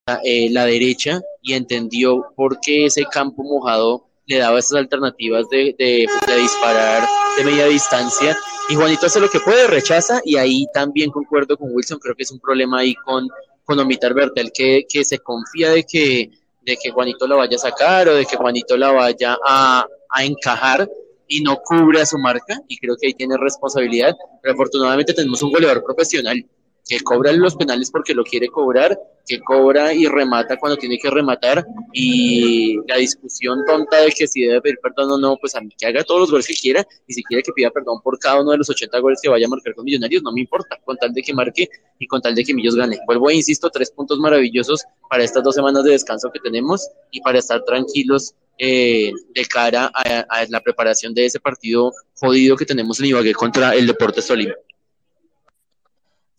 [0.06, 1.22] la, eh, la derecha.
[1.42, 7.08] Y entendió por qué ese campo mojado le daba esas alternativas de, de, de, disparar
[7.38, 8.36] de media distancia.
[8.70, 12.24] Y Juanito hace lo que puede, rechaza, y ahí también concuerdo con Wilson, creo que
[12.24, 13.28] es un problema ahí con,
[13.64, 16.32] con Omitar Bertel, que, que se confía de que,
[16.66, 20.24] de que Juanito la vaya a sacar o de que Juanito la vaya a, a
[20.26, 20.90] encajar
[21.28, 25.42] y no cubre a su marca, y creo que ahí tiene responsabilidad, pero afortunadamente tenemos
[25.42, 26.46] un goleador profesional
[26.88, 31.10] que cobra los penales porque lo quiere cobrar, que cobra y remata cuando tiene que
[31.10, 35.62] rematar, y la discusión tonta de que si debe pedir perdón o no, pues a
[35.62, 38.20] mí que haga todos los goles que quiera, y si quiere que pida perdón por
[38.20, 40.80] cada uno de los 80 goles que vaya a marcar con Millonarios, no me importa,
[40.86, 41.68] con tal de que marque
[41.98, 43.00] y con tal de que Millos gane.
[43.08, 47.20] Vuelvo e insisto, tres puntos maravillosos para estas dos semanas de descanso que tenemos y
[47.22, 53.00] para estar tranquilos eh, de cara a, la preparación de ese partido jodido que tenemos
[53.00, 54.54] en Ibagué contra el Deportes Tolima.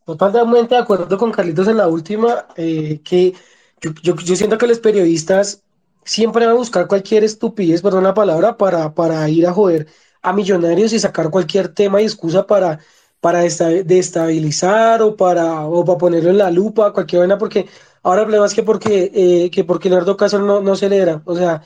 [0.06, 3.34] Totalmente de acuerdo con Carlitos en la última, eh, que
[3.80, 5.64] yo, yo, siento que los periodistas
[6.04, 9.88] siempre van a buscar cualquier estupidez, perdón la palabra, para, para ir a joder
[10.22, 12.78] a millonarios y sacar cualquier tema y excusa para,
[13.20, 17.66] para destabilizar o para, o para ponerlo en la lupa, cualquier vaina, porque
[18.04, 21.34] ahora el problema es que porque, eh, que porque Leonardo Caso no, no celebra, o
[21.36, 21.62] sea,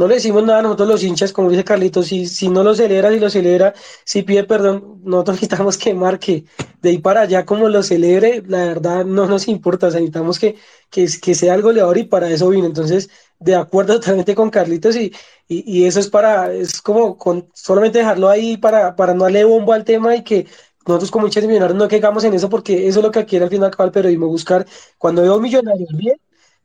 [0.00, 2.74] no le decimos nada a nosotros los hinchas, como dice Carlitos, si, si no lo
[2.74, 6.44] celebra, si lo celebra, si pide perdón, nosotros necesitamos que marque
[6.80, 10.56] de ahí para allá como lo celebre, la verdad no nos importa, necesitamos que,
[10.88, 12.66] que, que, sea el goleador y para eso vino.
[12.66, 15.12] Entonces, de acuerdo totalmente con Carlitos y,
[15.46, 19.44] y, y eso es para, es como con, solamente dejarlo ahí para, para no darle
[19.44, 20.46] bombo al tema y que
[20.86, 23.50] nosotros como hinchas millonarios no quedamos en eso porque eso es lo que quiere al
[23.50, 24.66] final acabar el periodismo, buscar,
[24.96, 26.16] cuando veo millonarios bien,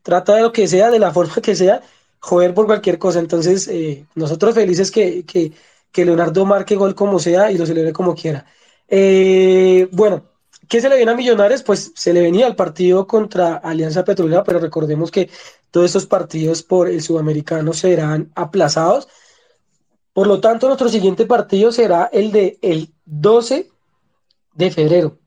[0.03, 1.81] trata de lo que sea, de la forma que sea,
[2.25, 3.19] joder por cualquier cosa.
[3.19, 5.51] Entonces, eh, nosotros felices que, que,
[5.91, 8.45] que, Leonardo marque gol como sea y lo celebre como quiera.
[8.87, 10.23] Eh, bueno,
[10.67, 11.61] ¿qué se le viene a Millonarios?
[11.63, 15.29] Pues se le venía el partido contra Alianza Petrolera, pero recordemos que
[15.69, 19.07] todos estos partidos por el sudamericano serán aplazados.
[20.13, 23.69] Por lo tanto, nuestro siguiente partido será el de el 12
[24.55, 25.19] de febrero.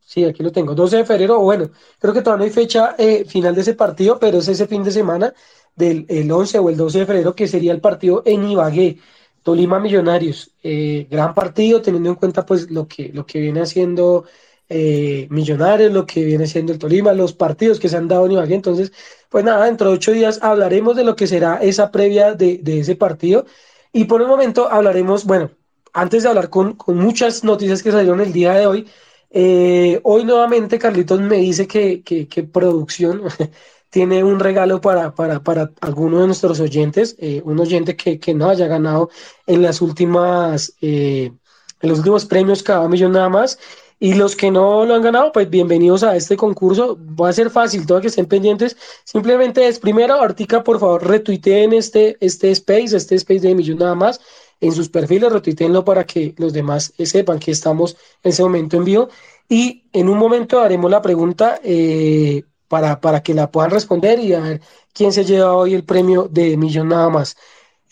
[0.00, 0.74] Sí, aquí lo tengo.
[0.74, 4.18] 12 de febrero, bueno, creo que todavía no hay fecha eh, final de ese partido,
[4.20, 5.34] pero es ese fin de semana
[5.76, 8.98] del el 11 o el 12 de febrero, que sería el partido en Ibagué,
[9.42, 10.52] Tolima Millonarios.
[10.62, 14.24] Eh, gran partido, teniendo en cuenta pues lo que, lo que viene haciendo
[14.68, 18.32] eh, Millonarios, lo que viene siendo el Tolima, los partidos que se han dado en
[18.32, 18.54] Ibagué.
[18.56, 18.92] Entonces,
[19.28, 22.80] pues nada, dentro de ocho días hablaremos de lo que será esa previa de, de
[22.80, 23.46] ese partido.
[23.92, 25.50] Y por el momento hablaremos, bueno,
[25.92, 28.88] antes de hablar con, con muchas noticias que salieron el día de hoy,
[29.30, 33.22] eh, hoy nuevamente Carlitos me dice que, que, que producción
[33.96, 38.34] tiene un regalo para, para, para alguno de nuestros oyentes, eh, un oyente que, que,
[38.34, 39.08] no haya ganado
[39.46, 41.32] en las últimas, eh,
[41.80, 43.58] en los últimos premios cada millón nada más.
[43.98, 46.98] Y los que no lo han ganado, pues bienvenidos a este concurso.
[47.18, 48.76] Va a ser fácil, todo que estén pendientes.
[49.04, 53.94] Simplemente es, primero, Artica, por favor, retuiteen este, este space, este space de millón nada
[53.94, 54.20] más
[54.60, 58.84] en sus perfiles, retuiteenlo para que los demás sepan que estamos en ese momento en
[58.84, 59.08] vivo.
[59.48, 64.34] Y en un momento haremos la pregunta, eh, para, para que la puedan responder y
[64.34, 64.60] a ver
[64.92, 67.36] quién se lleva hoy el premio de millón nada más.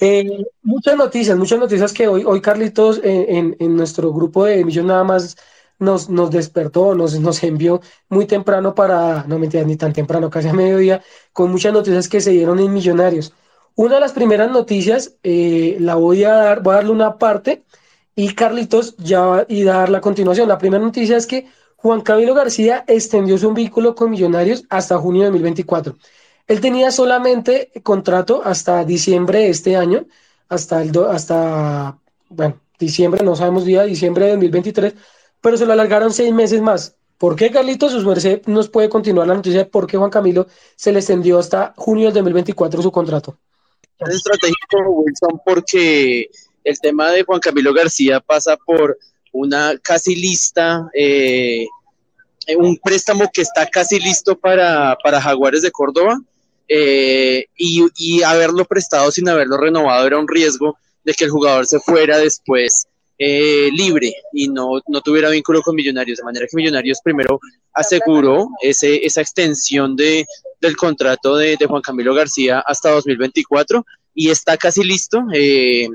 [0.01, 4.89] Eh, muchas noticias, muchas noticias que hoy, hoy Carlitos en, en, nuestro grupo de Millón
[4.89, 5.37] Nada más
[5.79, 10.49] nos, nos despertó, nos, nos envió muy temprano para, no mentiras, ni tan temprano, casi
[10.49, 11.03] a mediodía,
[11.33, 13.33] con muchas noticias que se dieron en Millonarios.
[13.77, 17.64] Una de las primeras noticias, eh, la voy a dar, voy a darle una parte
[18.16, 20.49] y Carlitos ya va a dar la continuación.
[20.49, 21.47] La primera noticia es que
[21.85, 25.95] Juan Camilo García extendió su vínculo con Millonarios hasta junio de 2024.
[26.47, 30.07] Él tenía solamente contrato hasta diciembre de este año,
[30.49, 31.99] hasta, el hasta
[32.30, 34.95] bueno, diciembre, no sabemos día, diciembre de 2023,
[35.43, 36.97] pero se lo alargaron seis meses más.
[37.18, 37.93] ¿Por qué, Carlitos?
[37.93, 41.39] Sus merced nos puede continuar la noticia de por qué Juan Camilo se le extendió
[41.39, 43.37] hasta junio del 2024 su contrato.
[43.99, 46.30] Es estratégico, Wilson, porque
[46.64, 48.97] el tema de Juan Camilo García pasa por
[49.35, 51.66] una casi lista, eh,
[52.57, 56.20] un préstamo que está casi listo para, para Jaguares de Córdoba,
[56.68, 61.78] eh, y, haberlo prestado sin haberlo renovado era un riesgo de que el jugador se
[61.78, 62.87] fuera después
[63.18, 67.39] eh, libre y no, no, tuviera vínculo con Millonarios, de manera que Millonarios primero
[67.74, 70.24] aseguró ese, esa extensión de,
[70.61, 73.85] del contrato de, Juan Camilo García hasta 2024
[74.15, 75.23] y está casi listo.
[75.33, 75.89] Eh,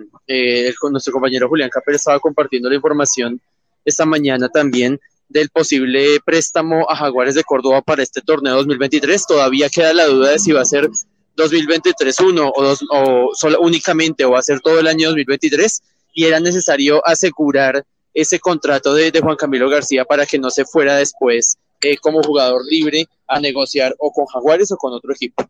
[0.80, 3.42] con nuestro compañero Julián Capel estaba compartiendo la información
[3.86, 5.00] esta mañana también
[5.30, 9.26] del posible préstamo a Jaguares de Córdoba para este torneo 2023.
[9.26, 10.90] Todavía queda la duda de si va a ser
[11.38, 15.82] 2023-1 o, dos, o solo, únicamente o va a ser todo el año 2023
[16.14, 20.96] y era necesario asegurar ese contrato de, Juan Camilo García para que no se fuera
[20.96, 25.50] después eh, como jugador libre a negociar o con Jaguares o con otro equipo.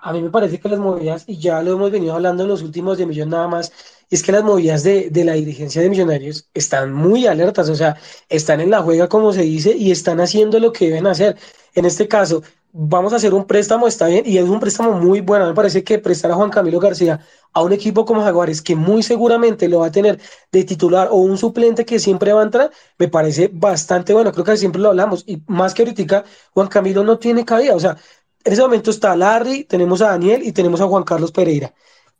[0.00, 2.62] A, mí me parece que las movidas, y ya lo hemos venido hablando en los
[2.62, 3.72] últimos de Millón nada más,
[4.10, 7.96] es que las movidas de, de, la dirigencia de Millonarios están muy alertas, o sea,
[8.28, 11.36] están en la juega como se dice y están haciendo lo que deben hacer.
[11.74, 15.20] En este caso, vamos a hacer un préstamo, está bien, y es un préstamo muy
[15.20, 15.46] bueno.
[15.46, 17.20] Me parece que prestar a Juan Camilo García
[17.52, 20.18] a un equipo como Jaguares, que muy seguramente lo va a tener
[20.50, 24.32] de titular o un suplente que siempre va a entrar, me parece bastante bueno.
[24.32, 26.24] Creo que siempre lo hablamos, y más que ahorita,
[26.54, 27.96] Juan Camilo no tiene cabida, o sea,
[28.44, 31.72] en ese momento está Larry, tenemos a Daniel y tenemos a Juan Carlos Pereira.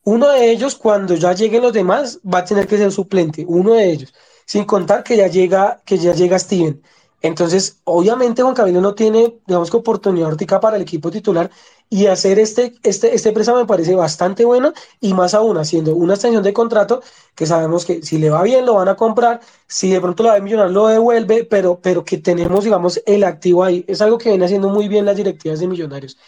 [0.05, 3.75] Uno de ellos, cuando ya lleguen los demás, va a tener que ser suplente, uno
[3.75, 4.15] de ellos,
[4.47, 6.83] sin contar que ya llega, que ya llega Steven.
[7.23, 11.51] Entonces, obviamente Juan Camilo no tiene, digamos que oportunidad óptica para el equipo titular
[11.89, 16.15] y hacer este, este, este préstamo me parece bastante bueno y más aún haciendo una
[16.15, 17.03] extensión de contrato
[17.35, 20.35] que sabemos que si le va bien lo van a comprar, si de pronto la
[20.35, 23.85] de millonar lo devuelve, pero, pero que tenemos, digamos, el activo ahí.
[23.87, 26.19] Es algo que viene haciendo muy bien las directivas de Millonarios.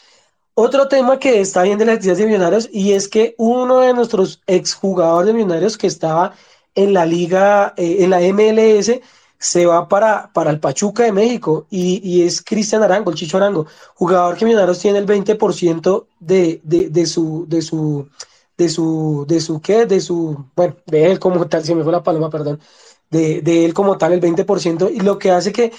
[0.55, 3.95] Otro tema que está bien de las directivas de Millonarios y es que uno de
[3.95, 6.35] nuestros exjugadores de Millonarios que estaba
[6.75, 9.01] en la liga, eh, en la MLS,
[9.45, 13.67] se va para, para el Pachuca de México y, es Cristian Arango, el Chicho Arango,
[13.95, 18.09] jugador que Millonarios tiene el 20% de, de, de, su, de su,
[18.57, 19.85] de su, de su, ¿qué?
[19.85, 22.59] De su, bueno, de él como tal, se me fue la paloma, perdón,
[23.11, 25.73] de, de él como tal el 20% y lo que hace que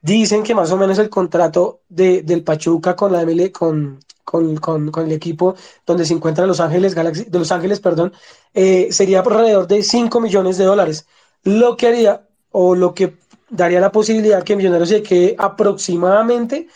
[0.00, 4.56] dicen que más o menos el contrato de, del Pachuca con la ML, con, con,
[4.58, 8.12] con, con, el equipo donde se encuentra Los Ángeles Galaxy, de Los Ángeles, perdón,
[8.54, 11.04] eh, sería por alrededor de 5 millones de dólares.
[11.42, 13.14] Lo que haría o lo que
[13.50, 16.68] daría la posibilidad que Millonarios se quede aproximadamente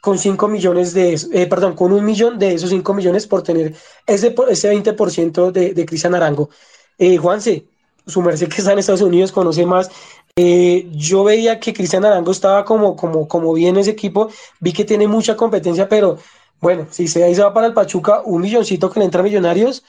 [0.00, 3.74] con 5 millones de eh, perdón, con un millón de esos 5 millones por tener
[4.06, 6.50] ese, ese 20% de, de Cristian Arango.
[6.98, 7.66] Eh, Juanse,
[8.06, 9.90] su merced que está en Estados Unidos conoce más.
[10.36, 14.30] Eh, yo veía que Cristian Arango estaba como, como, como bien ese equipo,
[14.60, 16.18] vi que tiene mucha competencia, pero
[16.60, 19.24] bueno, si se, ahí se va para el Pachuca, un milloncito que le entra a
[19.24, 19.84] Millonarios,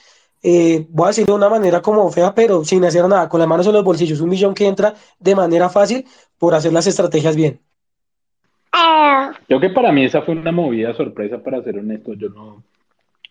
[0.48, 3.48] eh, voy a decirlo de una manera como fea, pero sin hacer nada, con las
[3.48, 6.04] manos en los bolsillos, un millón que entra de manera fácil
[6.38, 7.58] por hacer las estrategias bien.
[9.48, 12.62] Yo que para mí esa fue una movida sorpresa, para ser honesto, yo no,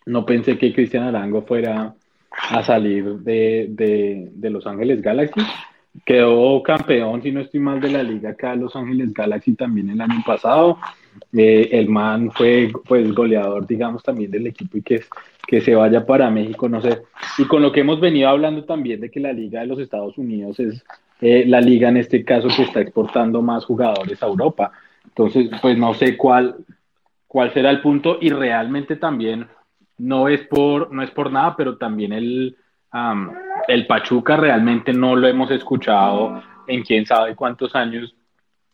[0.04, 1.94] no pensé que Cristian Arango fuera
[2.30, 5.40] a salir de, de, de, Los Ángeles Galaxy.
[6.04, 10.02] Quedó campeón, si no estoy mal, de la liga acá Los Ángeles Galaxy también el
[10.02, 10.76] año pasado.
[11.36, 15.02] Eh, el man fue pues goleador, digamos, también del equipo y que,
[15.46, 17.02] que se vaya para México, no sé.
[17.38, 20.16] Y con lo que hemos venido hablando también de que la liga de los Estados
[20.18, 20.84] Unidos es
[21.20, 24.72] eh, la liga en este caso que está exportando más jugadores a Europa.
[25.04, 26.56] Entonces, pues no sé cuál,
[27.26, 29.46] cuál será el punto y realmente también
[29.98, 32.56] no es por, no es por nada, pero también el,
[33.68, 38.14] el Pachuca realmente no lo hemos escuchado en quién sabe cuántos años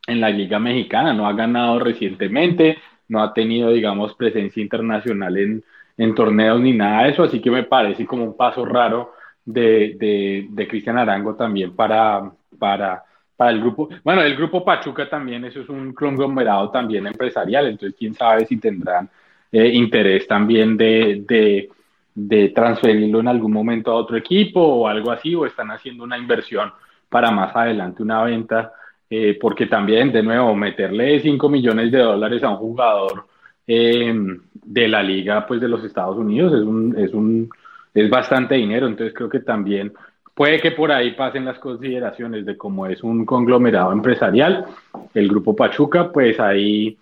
[0.07, 2.78] en la Liga Mexicana, no ha ganado recientemente,
[3.09, 5.64] no ha tenido, digamos, presencia internacional en,
[5.96, 9.12] en torneos ni nada de eso, así que me parece como un paso raro
[9.44, 13.05] de, de, de Cristian Arango también para, para
[13.42, 17.98] para el grupo, bueno, el grupo Pachuca también, eso es un conglomerado también empresarial, entonces
[17.98, 19.09] quién sabe si tendrán
[19.50, 21.68] eh, interés también de, de,
[22.14, 26.18] de, transferirlo en algún momento a otro equipo o algo así, o están haciendo una
[26.18, 26.72] inversión
[27.09, 28.72] para más adelante una venta,
[29.15, 33.27] eh, porque también, de nuevo, meterle 5 millones de dólares a un jugador
[33.67, 34.11] eh,
[34.55, 37.51] de la liga pues de los Estados Unidos es un, es un
[37.93, 39.93] es bastante dinero, entonces creo que también
[40.35, 44.65] puede que por ahí pasen las consideraciones de cómo es un conglomerado empresarial,
[45.13, 46.97] el grupo Pachuca, pues ahí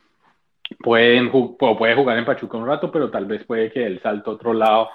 [0.81, 4.33] pueden puede jugar en Pachuca un rato, pero tal vez puede que él salte a
[4.33, 4.89] otro lado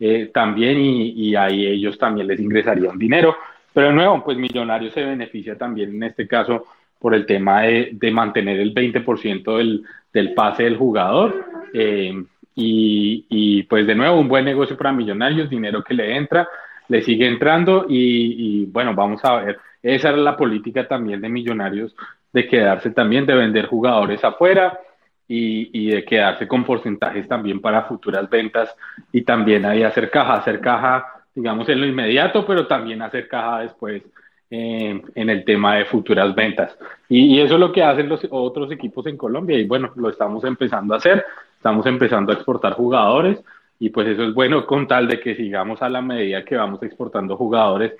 [0.00, 3.36] eh, también y, ahí ellos también les ingresaría un dinero.
[3.72, 6.66] Pero de nuevo, pues Millonarios se beneficia también en este caso
[6.98, 11.44] por el tema de, de mantener el 20% del, del pase del jugador.
[11.74, 16.46] Eh, y, y, pues de nuevo, un buen negocio para Millonarios, dinero que le entra,
[16.88, 19.58] le sigue entrando y, y bueno, vamos a ver.
[19.82, 21.94] Esa era la política también de Millonarios,
[22.32, 24.78] de quedarse también, de vender jugadores afuera
[25.26, 28.74] y, y, de quedarse con porcentajes también para futuras ventas
[29.12, 33.60] y también ahí hacer caja, hacer caja, digamos, en lo inmediato, pero también hacer caja
[33.60, 34.02] después
[34.50, 36.76] eh, en el tema de futuras ventas.
[37.08, 39.58] Y, y, eso es lo que hacen los otros equipos en Colombia.
[39.58, 41.24] Y bueno, lo estamos empezando a hacer,
[41.56, 43.42] estamos empezando a exportar jugadores.
[43.78, 46.82] Y pues eso es bueno con tal de que sigamos a la medida que vamos
[46.82, 47.92] exportando jugadores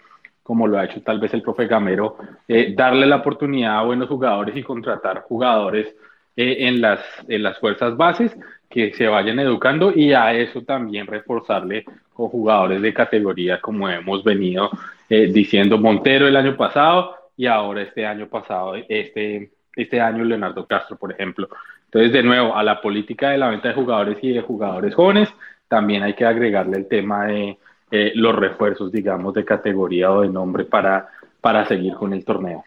[0.42, 2.16] como lo ha hecho tal vez el profe Gamero,
[2.48, 5.94] eh, darle la oportunidad a buenos jugadores y contratar jugadores
[6.36, 8.36] eh, en, las, en las fuerzas bases
[8.68, 14.22] que se vayan educando y a eso también reforzarle con jugadores de categoría como hemos
[14.22, 14.70] venido
[15.08, 20.66] eh, diciendo Montero el año pasado y ahora este año pasado, este, este año Leonardo
[20.66, 21.48] Castro, por ejemplo.
[21.86, 25.28] Entonces, de nuevo, a la política de la venta de jugadores y de jugadores jóvenes,
[25.68, 27.58] también hay que agregarle el tema de
[27.90, 31.08] eh, los refuerzos, digamos, de categoría o de nombre para,
[31.40, 32.64] para seguir con el torneo.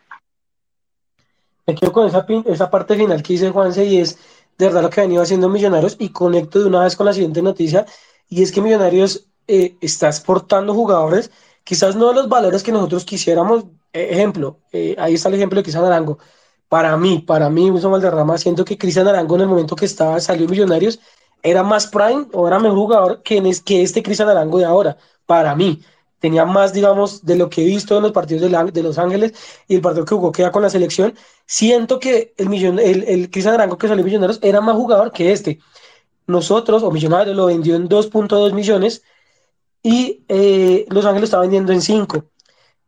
[1.65, 4.19] Me quedo con esa, esa parte final que dice Juanse y es
[4.57, 7.13] de verdad lo que ha venido haciendo Millonarios y conecto de una vez con la
[7.13, 7.85] siguiente noticia
[8.29, 11.31] y es que Millonarios eh, está exportando jugadores,
[11.63, 13.65] quizás no de los valores que nosotros quisiéramos.
[13.93, 16.17] E, ejemplo, eh, ahí está el ejemplo de Cristian Arango.
[16.69, 20.19] Para mí, para mí, Wilson Valderrama, siento que Cristian Arango en el momento que estaba,
[20.19, 20.99] salió Millonarios,
[21.43, 24.97] era más prime o era mejor jugador que, es, que este Cristian Arango de ahora,
[25.25, 25.81] para mí
[26.19, 28.97] tenía más, digamos, de lo que he visto en los partidos de, la, de, Los
[28.97, 29.33] Ángeles
[29.67, 31.13] y el partido que jugó queda con la selección.
[31.45, 35.31] Siento que el, millon, el, el Cristian Arango que salió Millonarios era más jugador que
[35.31, 35.59] este.
[36.27, 39.03] Nosotros, o Millonarios, lo vendió en 2.2 millones
[39.85, 42.25] y eh, Los Ángeles está vendiendo en 5.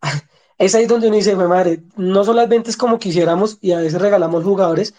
[0.57, 4.01] es ahí donde uno dice, madre, no son las ventas como quisiéramos y a veces
[4.01, 4.95] regalamos jugadores,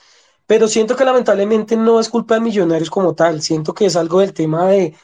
[0.46, 3.42] pero siento que lamentablemente no es culpa de Millonarios como tal.
[3.42, 4.94] Siento que es algo del tema de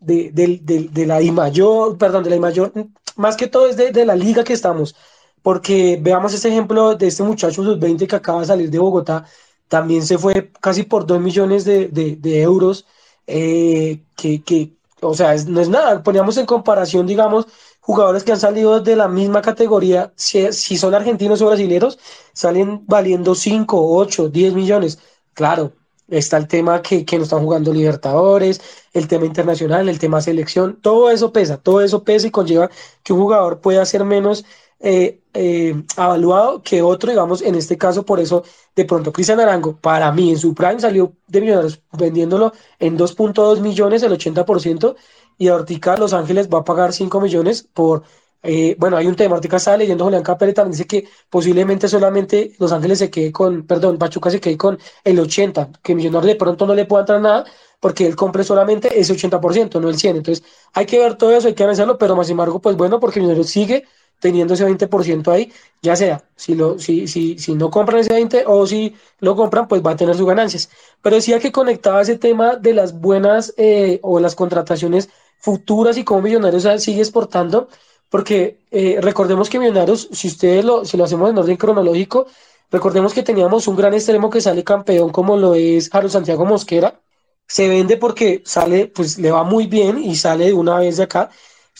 [0.00, 2.72] de, de, la I mayor, perdón, de la I mayor,
[3.16, 4.96] más que todo es de, la liga que estamos,
[5.42, 9.24] porque veamos este ejemplo de este muchacho sub-20 que acaba de salir de Bogotá,
[9.68, 12.86] también se fue casi por 2 millones de, de euros,
[13.26, 14.72] eh, que, que,
[15.02, 17.46] o sea, no es nada, poníamos en comparación, digamos,
[17.80, 21.98] jugadores que han salido de la misma categoría, si, si son argentinos o brasileños,
[22.32, 24.98] salen valiendo 5, 8, 10 millones.
[25.34, 25.72] Claro,
[26.08, 28.60] está el tema que, que no están jugando Libertadores,
[28.92, 32.70] el tema internacional, el tema selección, todo eso pesa, todo eso pesa y conlleva
[33.02, 34.44] que un jugador pueda ser menos
[34.80, 39.76] eh, eh, evaluado que otro, digamos, en este caso, por eso, de pronto Cristian Arango,
[39.76, 44.96] para mí, en su prime salió de Millonarios vendiéndolo en 2.2 millones, el 80%,
[45.38, 48.02] y ahorita Los Ángeles va a pagar 5 millones por
[48.42, 52.52] eh, bueno, hay un tema, ahorita estaba leyendo Julián Capelli, también dice que posiblemente solamente
[52.58, 56.36] Los Ángeles se quede con, perdón, Pachuca se quede con el 80, que Millonarios de
[56.36, 57.44] pronto no le pueda entrar nada
[57.80, 60.16] porque él compre solamente ese 80%, no el 100.
[60.16, 63.00] Entonces, hay que ver todo eso, hay que analizarlo, pero más sin embargo, pues bueno,
[63.00, 63.84] porque Millonarios sigue
[64.20, 65.52] teniendo ese 20% ahí,
[65.82, 69.82] ya sea, si, si, si, si no compran ese 20 o si lo compran, pues
[69.84, 70.70] va a tener sus ganancias.
[71.02, 75.08] Pero decía que conectaba ese tema de las buenas eh, o las contrataciones
[75.38, 77.68] futuras y cómo Millonarios sigue exportando
[78.10, 82.26] porque eh, recordemos que Millonarios, si ustedes lo, si lo hacemos en orden cronológico,
[82.70, 87.00] recordemos que teníamos un gran extremo que sale campeón como lo es Harold Santiago Mosquera,
[87.46, 91.04] se vende porque sale, pues le va muy bien y sale de una vez de
[91.04, 91.30] acá.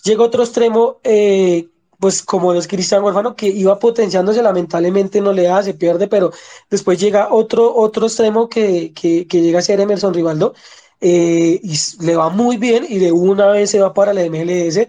[0.05, 1.69] Llega otro extremo, eh,
[2.01, 6.33] pues como es Cristian Huérfano, que iba potenciándose, lamentablemente no le da, se pierde, pero
[6.71, 10.55] después llega otro, otro extremo que, que, llega a ser Emerson Rivaldo,
[11.01, 14.89] eh, y le va muy bien y de una vez se va para la MLS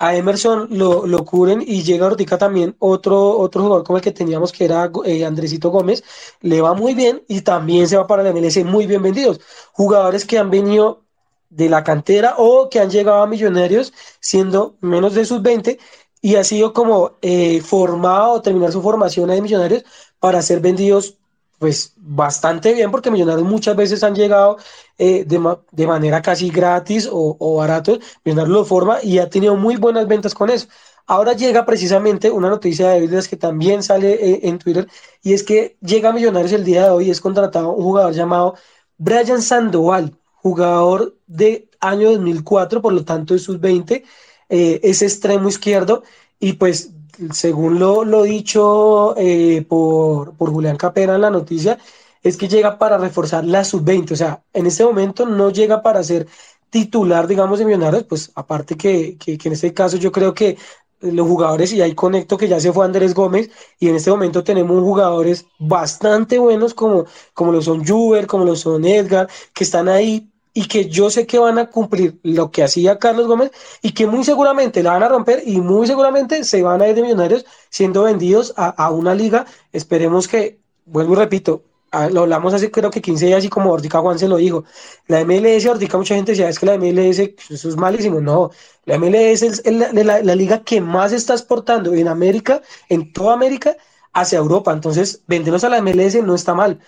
[0.00, 4.12] a Emerson lo, lo cubren y llega ahorita también otro, otro jugador como el que
[4.12, 6.02] teníamos que era eh, Andresito Gómez,
[6.40, 9.40] le va muy bien y también se va para la MLS muy bien vendidos.
[9.72, 11.02] Jugadores que han venido
[11.50, 15.78] de la cantera o que han llegado a millonarios siendo menos de sus 20
[16.20, 19.84] y ha sido como eh, formado, terminar su formación de Millonarios
[20.18, 21.16] para ser vendidos
[21.58, 24.56] pues bastante bien porque Millonarios muchas veces han llegado
[24.98, 29.56] eh, de, de, manera casi gratis o, o baratos, Millonarios lo forma y ha tenido
[29.56, 30.68] muy buenas ventas con eso.
[31.06, 34.86] Ahora llega precisamente una noticia de David que también sale eh, en Twitter
[35.22, 38.54] y es que llega Millonarios el día de hoy y es contratado un jugador llamado
[38.96, 44.04] Brian Sandoval, jugador de año 2004, por lo tanto es sub-20,
[44.50, 46.02] eh, es extremo izquierdo
[46.38, 46.90] y pues
[47.32, 51.78] según lo, lo dicho eh, por, por Julián Capera en la noticia,
[52.22, 56.02] es que llega para reforzar la sub-20, o sea, en este momento no llega para
[56.02, 56.26] ser
[56.70, 60.56] titular, digamos, de Millonarios, pues aparte que, que, en este caso yo creo que
[61.00, 64.44] los jugadores, y ahí conecto que ya se fue Andrés Gómez, y en este momento
[64.44, 69.88] tenemos jugadores bastante buenos como, como lo son Juber, como lo son Edgar, que están
[69.88, 73.92] ahí y que yo sé que van a cumplir lo que hacía Carlos Gómez y
[73.92, 77.02] que muy seguramente la van a romper y muy seguramente se van a ir de
[77.02, 79.46] millonarios siendo vendidos a, a una liga.
[79.72, 81.64] Esperemos que, vuelvo y repito,
[82.10, 84.64] lo hablamos hace creo que 15 días, así como Ortica Juan se lo dijo.
[85.08, 88.20] La MLS, Ortica, mucha gente decía, es que la MLS, eso es malísimo.
[88.20, 88.50] No,
[88.84, 89.92] la MLS es la,
[90.22, 93.76] la, liga que más está exportando en América, en toda América,
[94.12, 94.72] hacia Europa.
[94.72, 96.78] Entonces, vendernos a la MLS no está mal.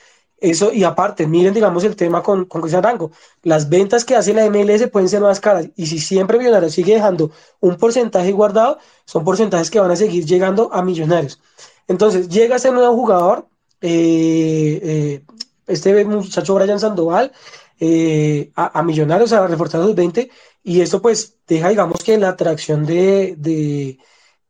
[0.42, 3.12] Eso, y aparte, miren, digamos, el tema con, con Cristian Arango.
[3.44, 5.68] Las ventas que hace la MLS pueden ser más caras.
[5.76, 7.30] Y si siempre Millonarios sigue dejando
[7.60, 11.40] un porcentaje guardado, son porcentajes que van a seguir llegando a Millonarios.
[11.86, 13.46] Entonces, llega ese nuevo jugador,
[13.80, 15.22] eh, eh,
[15.68, 17.30] este muchacho Brian Sandoval
[17.78, 20.28] eh, a, Millonarios a reforzar los 20
[20.64, 23.98] y esto pues deja digamos que la atracción de, de,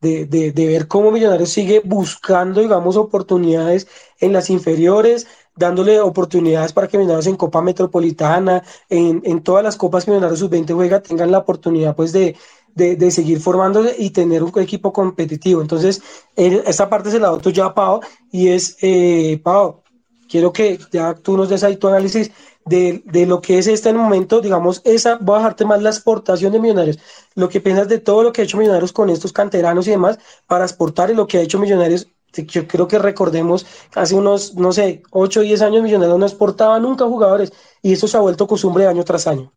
[0.00, 3.88] de, de, ver cómo Millonarios sigue buscando digamos oportunidades
[4.20, 5.26] en las inferiores
[5.56, 10.40] dándole oportunidades para que Millonarios en Copa Metropolitana, en, en todas las copas que Millonarios
[10.40, 12.36] Sub-20 juega, tengan la oportunidad pues de,
[12.74, 15.60] de, de, seguir formándose y tener un equipo competitivo.
[15.60, 16.02] Entonces,
[16.36, 18.00] esta parte se la doy ya a Pau
[18.30, 19.82] y es, eh, Pau,
[20.28, 22.30] quiero que ya tú nos des ahí tu análisis
[22.64, 25.82] de, de, lo que es este en el momento, digamos, esa, voy a dejarte más
[25.82, 26.98] la exportación de Millonarios,
[27.34, 30.18] lo que piensas de todo lo que ha hecho Millonarios con estos canteranos y demás
[30.46, 32.08] para exportar y lo que ha hecho Millonarios.
[32.32, 36.78] Yo creo que recordemos, hace unos, no sé, 8 o 10 años Millonarios no exportaba
[36.78, 37.52] nunca jugadores
[37.82, 39.52] y eso se ha vuelto costumbre año tras año.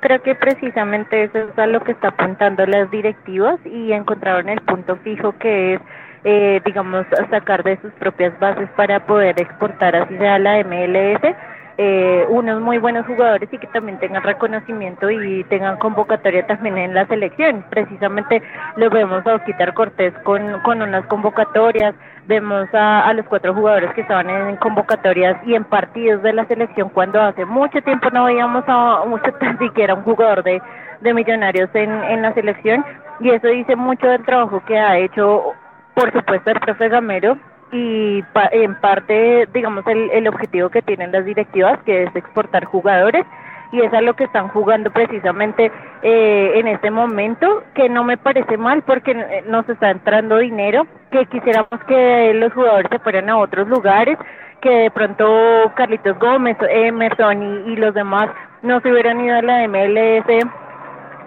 [0.00, 4.60] Creo que precisamente eso es a lo que está apuntando las directivas y encontraron el
[4.60, 5.80] punto fijo que es,
[6.22, 11.34] eh, digamos, sacar de sus propias bases para poder exportar así sea la MLS
[11.78, 16.94] eh, unos muy buenos jugadores y que también tengan reconocimiento y tengan convocatoria también en
[16.94, 17.64] la selección.
[17.68, 18.42] Precisamente
[18.76, 21.94] lo vemos a Osquitar Cortés con, con unas convocatorias,
[22.26, 26.46] vemos a, a, los cuatro jugadores que estaban en convocatorias y en partidos de la
[26.46, 30.62] selección cuando hace mucho tiempo no veíamos a mucho tan siquiera un jugador de,
[31.02, 32.84] de millonarios en, en la selección
[33.20, 35.52] y eso dice mucho del trabajo que ha hecho
[35.94, 37.38] por supuesto el profe Gamero
[37.72, 43.26] y en parte, digamos, el, el objetivo que tienen las directivas, que es exportar jugadores,
[43.72, 48.16] y es a lo que están jugando precisamente eh, en este momento, que no me
[48.16, 53.28] parece mal porque eh, nos está entrando dinero, que quisiéramos que los jugadores se fueran
[53.28, 54.18] a otros lugares,
[54.60, 58.28] que de pronto Carlitos Gómez, Emerson y, y los demás
[58.62, 60.46] no se hubieran ido a la MLS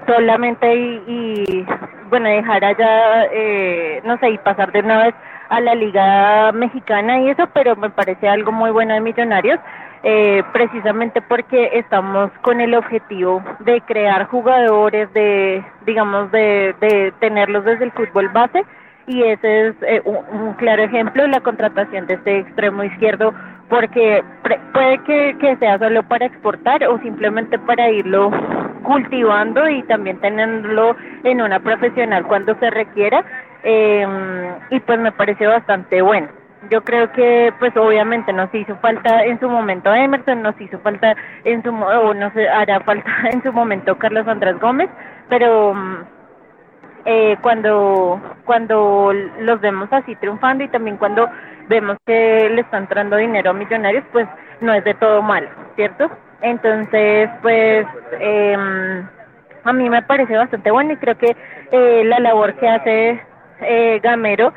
[0.08, 1.66] solamente y, y
[2.10, 5.16] bueno, dejar allá, eh, no sé, y pasar de una vez
[5.50, 9.60] a la liga mexicana y eso, pero me parece algo muy bueno de Millonarios,
[10.04, 17.66] eh, precisamente porque estamos con el objetivo de crear jugadores, de, digamos, de, de tenerlos
[17.66, 18.64] desde el fútbol base.
[19.08, 23.34] Y ese es eh, un, claro ejemplo la contratación de este extremo izquierdo
[23.68, 24.24] porque
[24.72, 28.32] puede que, que, sea solo para exportar o simplemente para irlo
[28.84, 33.24] cultivando y también tenerlo en una profesional cuando se requiera
[33.64, 36.28] eh, y pues me parece bastante bueno.
[36.70, 41.16] Yo creo que pues obviamente nos hizo falta en su momento Emerson, nos hizo falta
[41.46, 44.90] en su o no sé, hará falta en su momento Carlos Andrés Gómez,
[45.30, 45.74] pero
[47.06, 51.30] eh, cuando cuando los vemos así triunfando y también cuando
[51.70, 54.28] vemos que le está entrando dinero a millonarios, pues
[54.60, 56.10] no es de todo malo, ¿cierto?
[56.42, 57.86] Entonces, pues
[58.20, 59.04] eh,
[59.64, 61.36] a mí me parece bastante bueno y creo que
[61.72, 63.22] eh, la labor que hace
[63.62, 64.54] eh, Gamero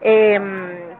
[0.00, 0.40] eh,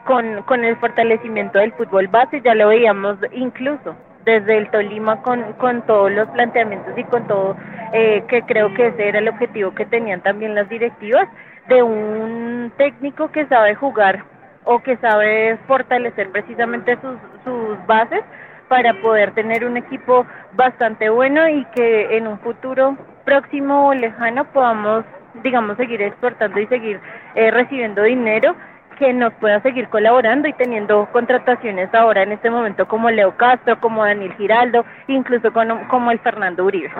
[0.05, 5.53] con, con el fortalecimiento del fútbol base, ya lo veíamos incluso desde el Tolima con,
[5.55, 7.57] con todos los planteamientos y con todo,
[7.93, 11.29] eh, que creo que ese era el objetivo que tenían también las directivas,
[11.69, 14.25] de un técnico que sabe jugar
[14.65, 18.23] o que sabe fortalecer precisamente sus, sus bases
[18.69, 24.45] para poder tener un equipo bastante bueno y que en un futuro próximo o lejano
[24.53, 25.05] podamos
[25.43, 27.01] digamos, seguir exportando y seguir
[27.35, 28.55] eh, recibiendo dinero
[28.99, 33.79] que nos pueda seguir colaborando y teniendo contrataciones ahora en este momento como Leo Castro,
[33.81, 35.53] como Daniel Giraldo, incluso
[35.91, 36.91] como el Fernando Uribe.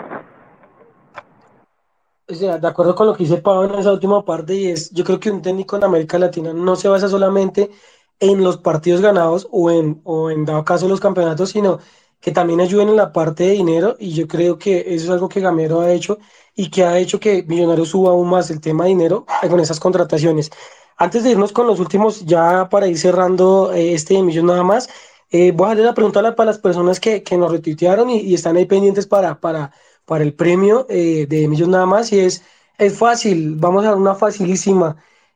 [2.29, 4.91] O sea, de acuerdo con lo que dice Pablo en esa última parte, y es,
[4.91, 7.71] yo creo que un técnico en América Latina no se basa solamente
[8.19, 11.79] en los partidos ganados o en, o en dado caso los campeonatos, sino
[12.21, 15.29] que también ayuden en la parte de dinero, y yo creo que eso es algo
[15.29, 16.19] que Gamero ha hecho
[16.55, 19.79] y que ha hecho que Millonarios suba aún más el tema de dinero con esas
[19.79, 20.49] contrataciones.
[20.97, 24.89] Antes de irnos con los últimos, ya para ir cerrando eh, este millón nada más,
[25.29, 28.57] eh, voy a hacer la pregunta para las personas que, que nos retuitearon y, están
[28.57, 29.71] ahí pendientes para, para
[30.07, 32.43] para el premio eh, de Millón nada más y es,
[32.77, 34.95] es fácil, vamos a dar una facilísima.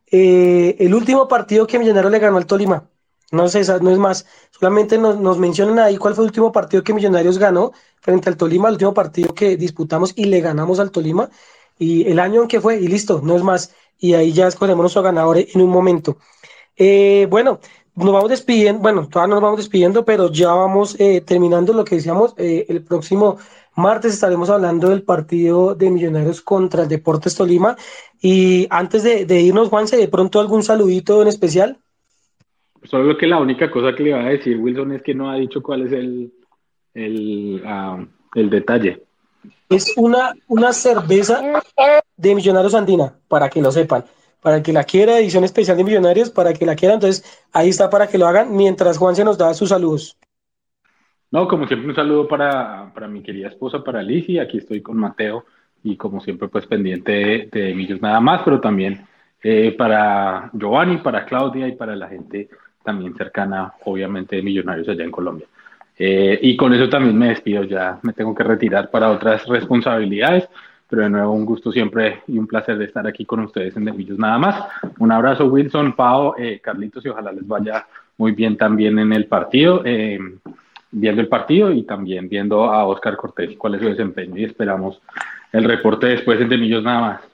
[0.10, 2.90] Eh, el último partido que Millonario le ganó al Tolima,
[3.32, 6.84] no sé, no es más, solamente nos, nos mencionan ahí cuál fue el último partido
[6.84, 7.72] que Millonarios ganó
[8.02, 11.30] frente al Tolima, el último partido que disputamos y le ganamos al Tolima
[11.80, 13.74] y el año en que fue y listo, no es más.
[13.98, 16.18] Y ahí ya escogemos nuestro ganador en un momento.
[16.76, 17.60] Eh, bueno,
[17.96, 22.34] nos vamos despidiendo, bueno, todavía nos vamos despidiendo, pero ya vamos terminando lo que decíamos
[22.38, 23.38] el próximo
[23.76, 27.78] Martes estaremos hablando del partido de Millonarios contra el Deportes Tolima.
[28.22, 31.80] Y antes de, irnos, Juanse, de pronto algún saludito en especial.
[32.92, 35.36] Solo que la única cosa que le va a decir Wilson es que no ha
[35.36, 36.34] dicho cuál es el,
[36.94, 39.02] el, ah, el detalle.
[39.70, 41.42] Es una, una cerveza
[42.18, 44.04] de Millonarios Andina, para que lo sepan.
[44.42, 46.96] Para que la quiera, edición especial de Millonarios, para que la quiera.
[46.96, 47.24] Entonces,
[47.54, 50.18] ahí está para que lo hagan mientras Juan se nos da sus saludos.
[51.32, 54.38] No, como siempre, un saludo para, para mi querida esposa, para Lizzy.
[54.38, 55.46] Aquí estoy con Mateo
[55.82, 59.08] y como siempre, pues pendiente de, de Millos nada más, pero también
[59.42, 62.50] eh, para Giovanni, para Claudia y para la gente
[62.84, 65.48] también cercana, obviamente, de Millonarios allá en Colombia.
[65.98, 70.48] Eh, y con eso también me despido, ya me tengo que retirar para otras responsabilidades,
[70.90, 73.84] pero de nuevo un gusto siempre y un placer de estar aquí con ustedes en
[73.96, 74.64] Millos nada más.
[75.00, 77.86] Un abrazo Wilson, Pau, eh, Carlitos y ojalá les vaya
[78.18, 79.84] muy bien también en el partido
[80.92, 85.02] viendo el partido y también viendo a Oscar Cortés cuál es su desempeño y esperamos
[85.52, 87.31] el reporte después en De Millos nada más.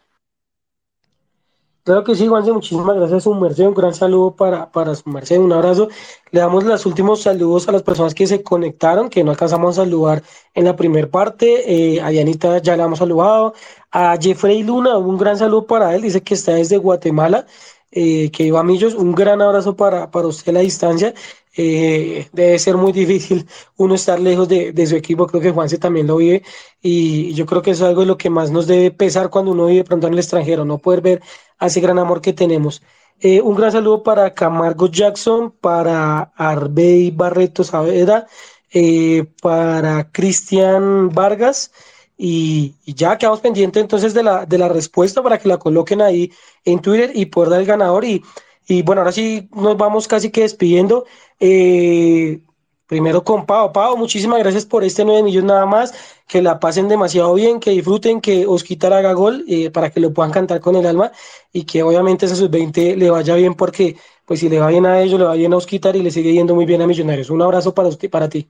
[1.88, 5.10] Claro que sí, Juanse, muchísimas gracias a su merced, un gran saludo para, para su
[5.10, 5.88] merced, un abrazo.
[6.32, 9.84] Le damos los últimos saludos a las personas que se conectaron, que no alcanzamos a
[9.84, 10.22] saludar
[10.54, 11.96] en la primera parte.
[11.96, 13.54] Eh, a Dianita ya le hemos saludado.
[13.90, 17.46] A Jeffrey Luna, un gran saludo para él, dice que está desde Guatemala,
[17.92, 21.14] eh, que iba a Millos, un gran abrazo para, para usted a la distancia.
[21.60, 26.06] Eh, debe ser muy difícil uno estar lejos de, su equipo, creo que Juanse también
[26.06, 26.44] lo vive
[26.84, 29.52] y yo creo que eso es algo de lo que más nos debe pesar cuando
[29.52, 31.22] uno vive pronto en el extranjero, no poder ver
[31.58, 32.84] a ese gran amor que tenemos.
[33.20, 38.28] Eh, un gran saludo para Camargo Jackson, para Arbey Barreto Saavedra,
[38.72, 41.72] eh, para Cristian Vargas
[42.18, 46.32] y, ya quedamos pendientes entonces de la, de la respuesta para que la coloquen ahí
[46.66, 48.24] en Twitter y poder dar el ganador y
[48.68, 51.06] y bueno, ahora sí nos vamos casi que despidiendo.
[51.40, 52.42] Eh,
[52.86, 53.72] primero con Pau.
[53.72, 55.94] Pau, muchísimas gracias por este 9 millones nada más.
[56.28, 60.14] Que la pasen demasiado bien, que disfruten, que Osquitar haga gol eh, para que lo
[60.14, 61.12] puedan cantar con el alma
[61.54, 63.96] y que obviamente a sus 20 le vaya bien porque
[64.26, 66.34] pues si le va bien a ellos, le va bien a Osquitar y le sigue
[66.34, 67.30] yendo muy bien a Millonarios.
[67.30, 68.50] Un abrazo para usted, para ti.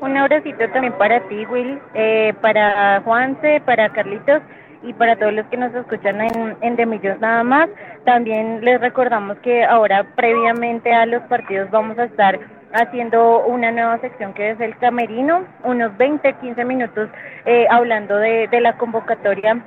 [0.00, 4.42] Un abracito también para ti, Will, eh, para Juanse, para Carlitos
[4.82, 7.68] y para todos los que nos escuchan en, en De Millos nada más.
[8.04, 12.38] También les recordamos que ahora previamente a los partidos vamos a estar
[12.72, 17.08] haciendo una nueva sección que es el camerino, unos 20, 15 minutos
[17.44, 19.60] eh, hablando de, de, la convocatoria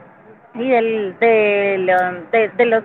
[0.53, 2.83] y del, de, de, los,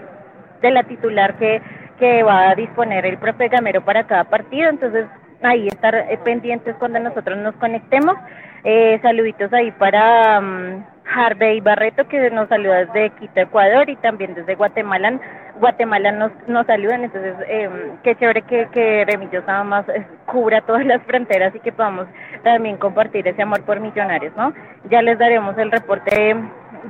[0.62, 1.62] de la titular que,
[1.98, 4.68] que va a disponer el profe Gamero para cada partido.
[4.68, 5.06] Entonces
[5.42, 8.16] ahí estar eh, pendientes cuando nosotros nos conectemos.
[8.64, 10.82] Eh, saluditos ahí para um,
[11.14, 15.20] Harvey Barreto que nos saluda desde Quito, Ecuador y también desde Guatemala.
[15.60, 17.70] Guatemala nos, nos saludan, entonces eh,
[18.02, 22.08] qué chévere que, que Remillos nada más eh, cubra todas las fronteras y que podamos
[22.42, 24.52] también compartir ese amor por millonarios, ¿no?
[24.90, 26.36] Ya les daremos el reporte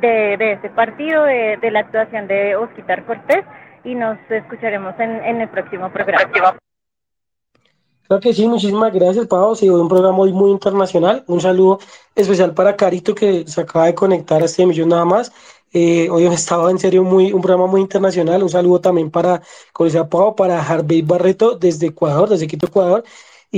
[0.01, 3.44] de, de ese partido, de, de la actuación de Osquitar Cortés
[3.84, 6.57] y nos escucharemos en, en el próximo programa.
[8.07, 9.52] Claro que sí, muchísimas gracias, Pau.
[9.52, 11.24] Ha sido un programa muy, muy internacional.
[11.26, 11.80] Un saludo
[12.14, 15.32] especial para Carito que se acaba de conectar a este millón nada más.
[15.72, 18.42] Eh, hoy estado en serio muy, un programa muy internacional.
[18.42, 19.42] Un saludo también para,
[19.72, 23.04] como decía Pau, para Harvey Barreto desde Ecuador, desde Quito, Ecuador.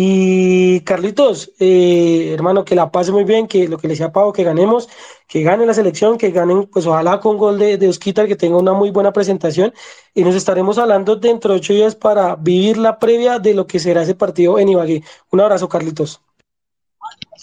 [0.01, 4.33] Y Carlitos, eh, hermano, que la pase muy bien, que lo que le decía Pau,
[4.33, 4.89] que ganemos,
[5.27, 8.59] que gane la selección, que ganen, pues ojalá con gol de, de Osquitar, que tenga
[8.59, 9.75] una muy buena presentación.
[10.15, 13.81] Y nos estaremos hablando dentro de ocho días para vivir la previa de lo que
[13.81, 15.03] será ese partido en Ibagué.
[15.33, 16.21] Un abrazo, Carlitos.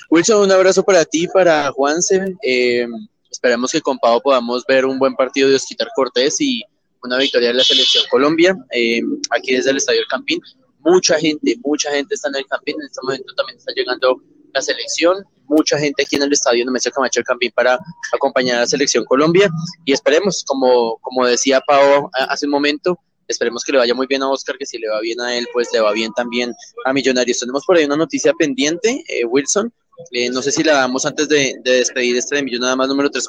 [0.09, 2.37] Wilson, un abrazo para ti, para Juanse.
[2.41, 2.87] Eh,
[3.29, 6.63] esperamos que con Pau podamos ver un buen partido de Osquitar Cortés y
[7.03, 9.01] una victoria de la selección Colombia, eh,
[9.31, 10.39] aquí desde el Estadio El Campín.
[10.85, 14.21] Mucha gente, mucha gente está en el Campín, en este momento también está llegando
[14.53, 17.77] la selección, mucha gente aquí en el estadio Nemesio Camacho El Campín para
[18.13, 19.49] acompañar a la selección Colombia
[19.83, 24.23] y esperemos, como, como decía Pau hace un momento, esperemos que le vaya muy bien
[24.23, 26.53] a Oscar, que si le va bien a él, pues le va bien también
[26.85, 27.39] a Millonarios.
[27.39, 29.73] Tenemos por ahí una noticia pendiente, eh, Wilson,
[30.11, 33.09] eh, no sé si la damos antes de, despedir este de Millón nada más número
[33.09, 33.27] 3.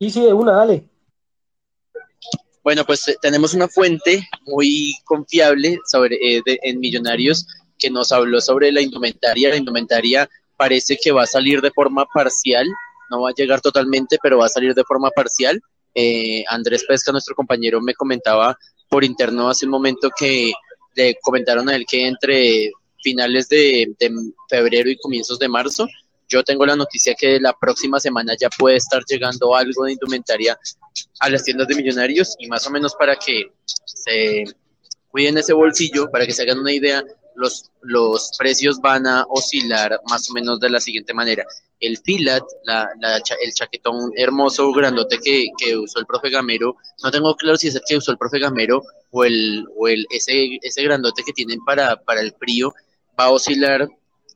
[0.00, 0.88] Sí, sí, de una, dale.
[2.62, 7.46] Bueno, pues eh, tenemos una fuente muy confiable sobre en Millonarios
[7.78, 9.50] que nos habló sobre la indumentaria.
[9.50, 12.66] La indumentaria parece que va a salir de forma parcial,
[13.10, 15.60] no va a llegar totalmente, pero va a salir de forma parcial.
[16.48, 18.56] Andrés Pesca, nuestro compañero, me comentaba
[18.88, 20.52] por interno hace un momento que
[20.94, 22.70] le comentaron a él que entre
[23.02, 23.92] finales de,
[24.48, 25.88] febrero y comienzos de marzo,
[26.32, 30.58] yo tengo la noticia que la próxima semana ya puede estar llegando algo de indumentaria
[31.20, 33.52] a las tiendas de millonarios y más o menos para que
[33.84, 34.44] se
[35.08, 37.04] cuiden ese bolsillo, para que se hagan una idea,
[37.34, 41.44] los, los precios van a oscilar más o menos de la siguiente manera.
[41.80, 42.88] El filat, la,
[43.42, 47.74] el chaquetón hermoso, grandote que, que, usó el profe Gamero, no tengo claro si es
[47.74, 51.62] el que usó el profe Gamero o el, o el ese, ese grandote que tienen
[51.64, 52.72] para, para el frío,
[53.18, 53.88] va a oscilar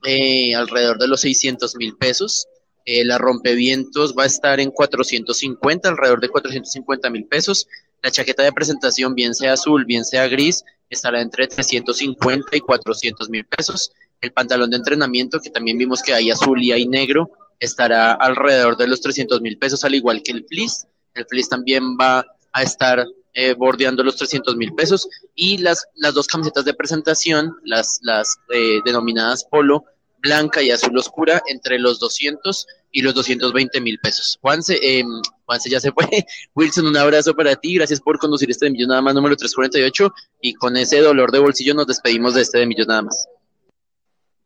[0.07, 2.47] eh, alrededor de los 600 mil pesos.
[2.85, 7.67] Eh, la rompevientos va a estar en 450, alrededor de 450 mil pesos.
[8.01, 13.29] La chaqueta de presentación, bien sea azul, bien sea gris, estará entre 350 y 400
[13.29, 13.91] mil pesos.
[14.21, 17.29] El pantalón de entrenamiento, que también vimos que hay azul y hay negro,
[17.59, 20.87] estará alrededor de los 300 mil pesos, al igual que el fleece.
[21.15, 25.09] El fleece también va a estar eh, bordeando los 300 mil pesos.
[25.35, 29.83] Y las, las dos camisetas de presentación, las, las eh, denominadas polo,
[30.19, 34.37] blanca y azul oscura, entre los 200 y los 220 mil pesos.
[34.41, 35.03] Juanse, eh,
[35.45, 36.05] Juanse ya se fue.
[36.55, 37.75] Wilson, un abrazo para ti.
[37.75, 40.13] Gracias por conducir este de Millón Nada Más número 348.
[40.41, 43.27] Y con ese dolor de bolsillo nos despedimos de este de Millón Nada Más.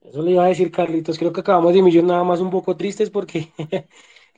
[0.01, 1.17] Eso le iba a decir, Carlitos.
[1.17, 3.51] Creo que acabamos de millón nada más un poco tristes porque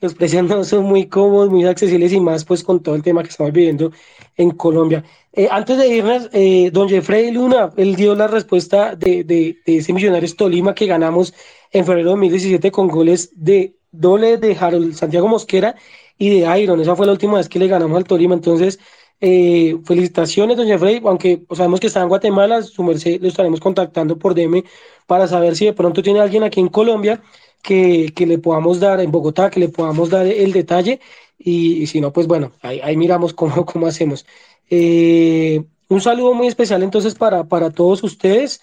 [0.03, 3.23] los precios no son muy cómodos, muy accesibles y más pues con todo el tema
[3.23, 3.93] que estamos viviendo
[4.35, 5.01] en Colombia.
[5.31, 9.77] Eh, antes de irnos, eh, don Jeffrey Luna, él dio la respuesta de, de, de,
[9.77, 11.33] ese Millonarios Tolima que ganamos
[11.71, 15.75] en febrero de 2017 con goles de doble de Harold Santiago Mosquera
[16.17, 16.81] y de Iron.
[16.81, 18.33] Esa fue la última vez que le ganamos al Tolima.
[18.33, 18.79] Entonces,
[19.25, 24.19] eh, felicitaciones, don Jeffrey, aunque sabemos que está en Guatemala, su merced lo estaremos contactando
[24.19, 24.65] por DM
[25.07, 27.21] para saber si de pronto tiene alguien aquí en Colombia
[27.61, 30.99] que, que le podamos dar, en Bogotá, que le podamos dar el detalle
[31.37, 34.25] y, si no, pues bueno, ahí, miramos cómo, cómo hacemos.
[34.69, 38.59] Eh, un saludo muy especial entonces para, para todos ustedes.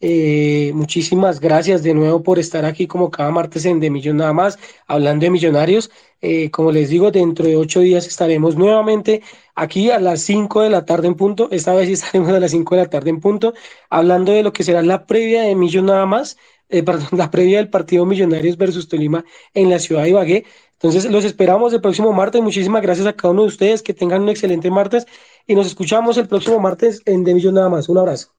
[0.00, 4.32] Eh, muchísimas gracias de nuevo por estar aquí como cada martes en De Millón Nada
[4.32, 5.90] más, hablando de millonarios.
[6.20, 9.22] Eh, como les digo, dentro de ocho días estaremos nuevamente
[9.54, 11.48] aquí a las cinco de la tarde en punto.
[11.50, 13.54] Esta vez estaremos a las cinco de la tarde en punto,
[13.90, 16.36] hablando de lo que será la previa de Millón Nada más,
[16.68, 19.24] eh, perdón, la previa del partido Millonarios versus Tolima
[19.54, 20.44] en la ciudad de Ibagué.
[20.74, 22.40] Entonces, los esperamos el próximo martes.
[22.40, 23.82] Muchísimas gracias a cada uno de ustedes.
[23.82, 25.06] Que tengan un excelente martes
[25.46, 27.88] y nos escuchamos el próximo martes en De Millón Nada más.
[27.88, 28.37] Un abrazo.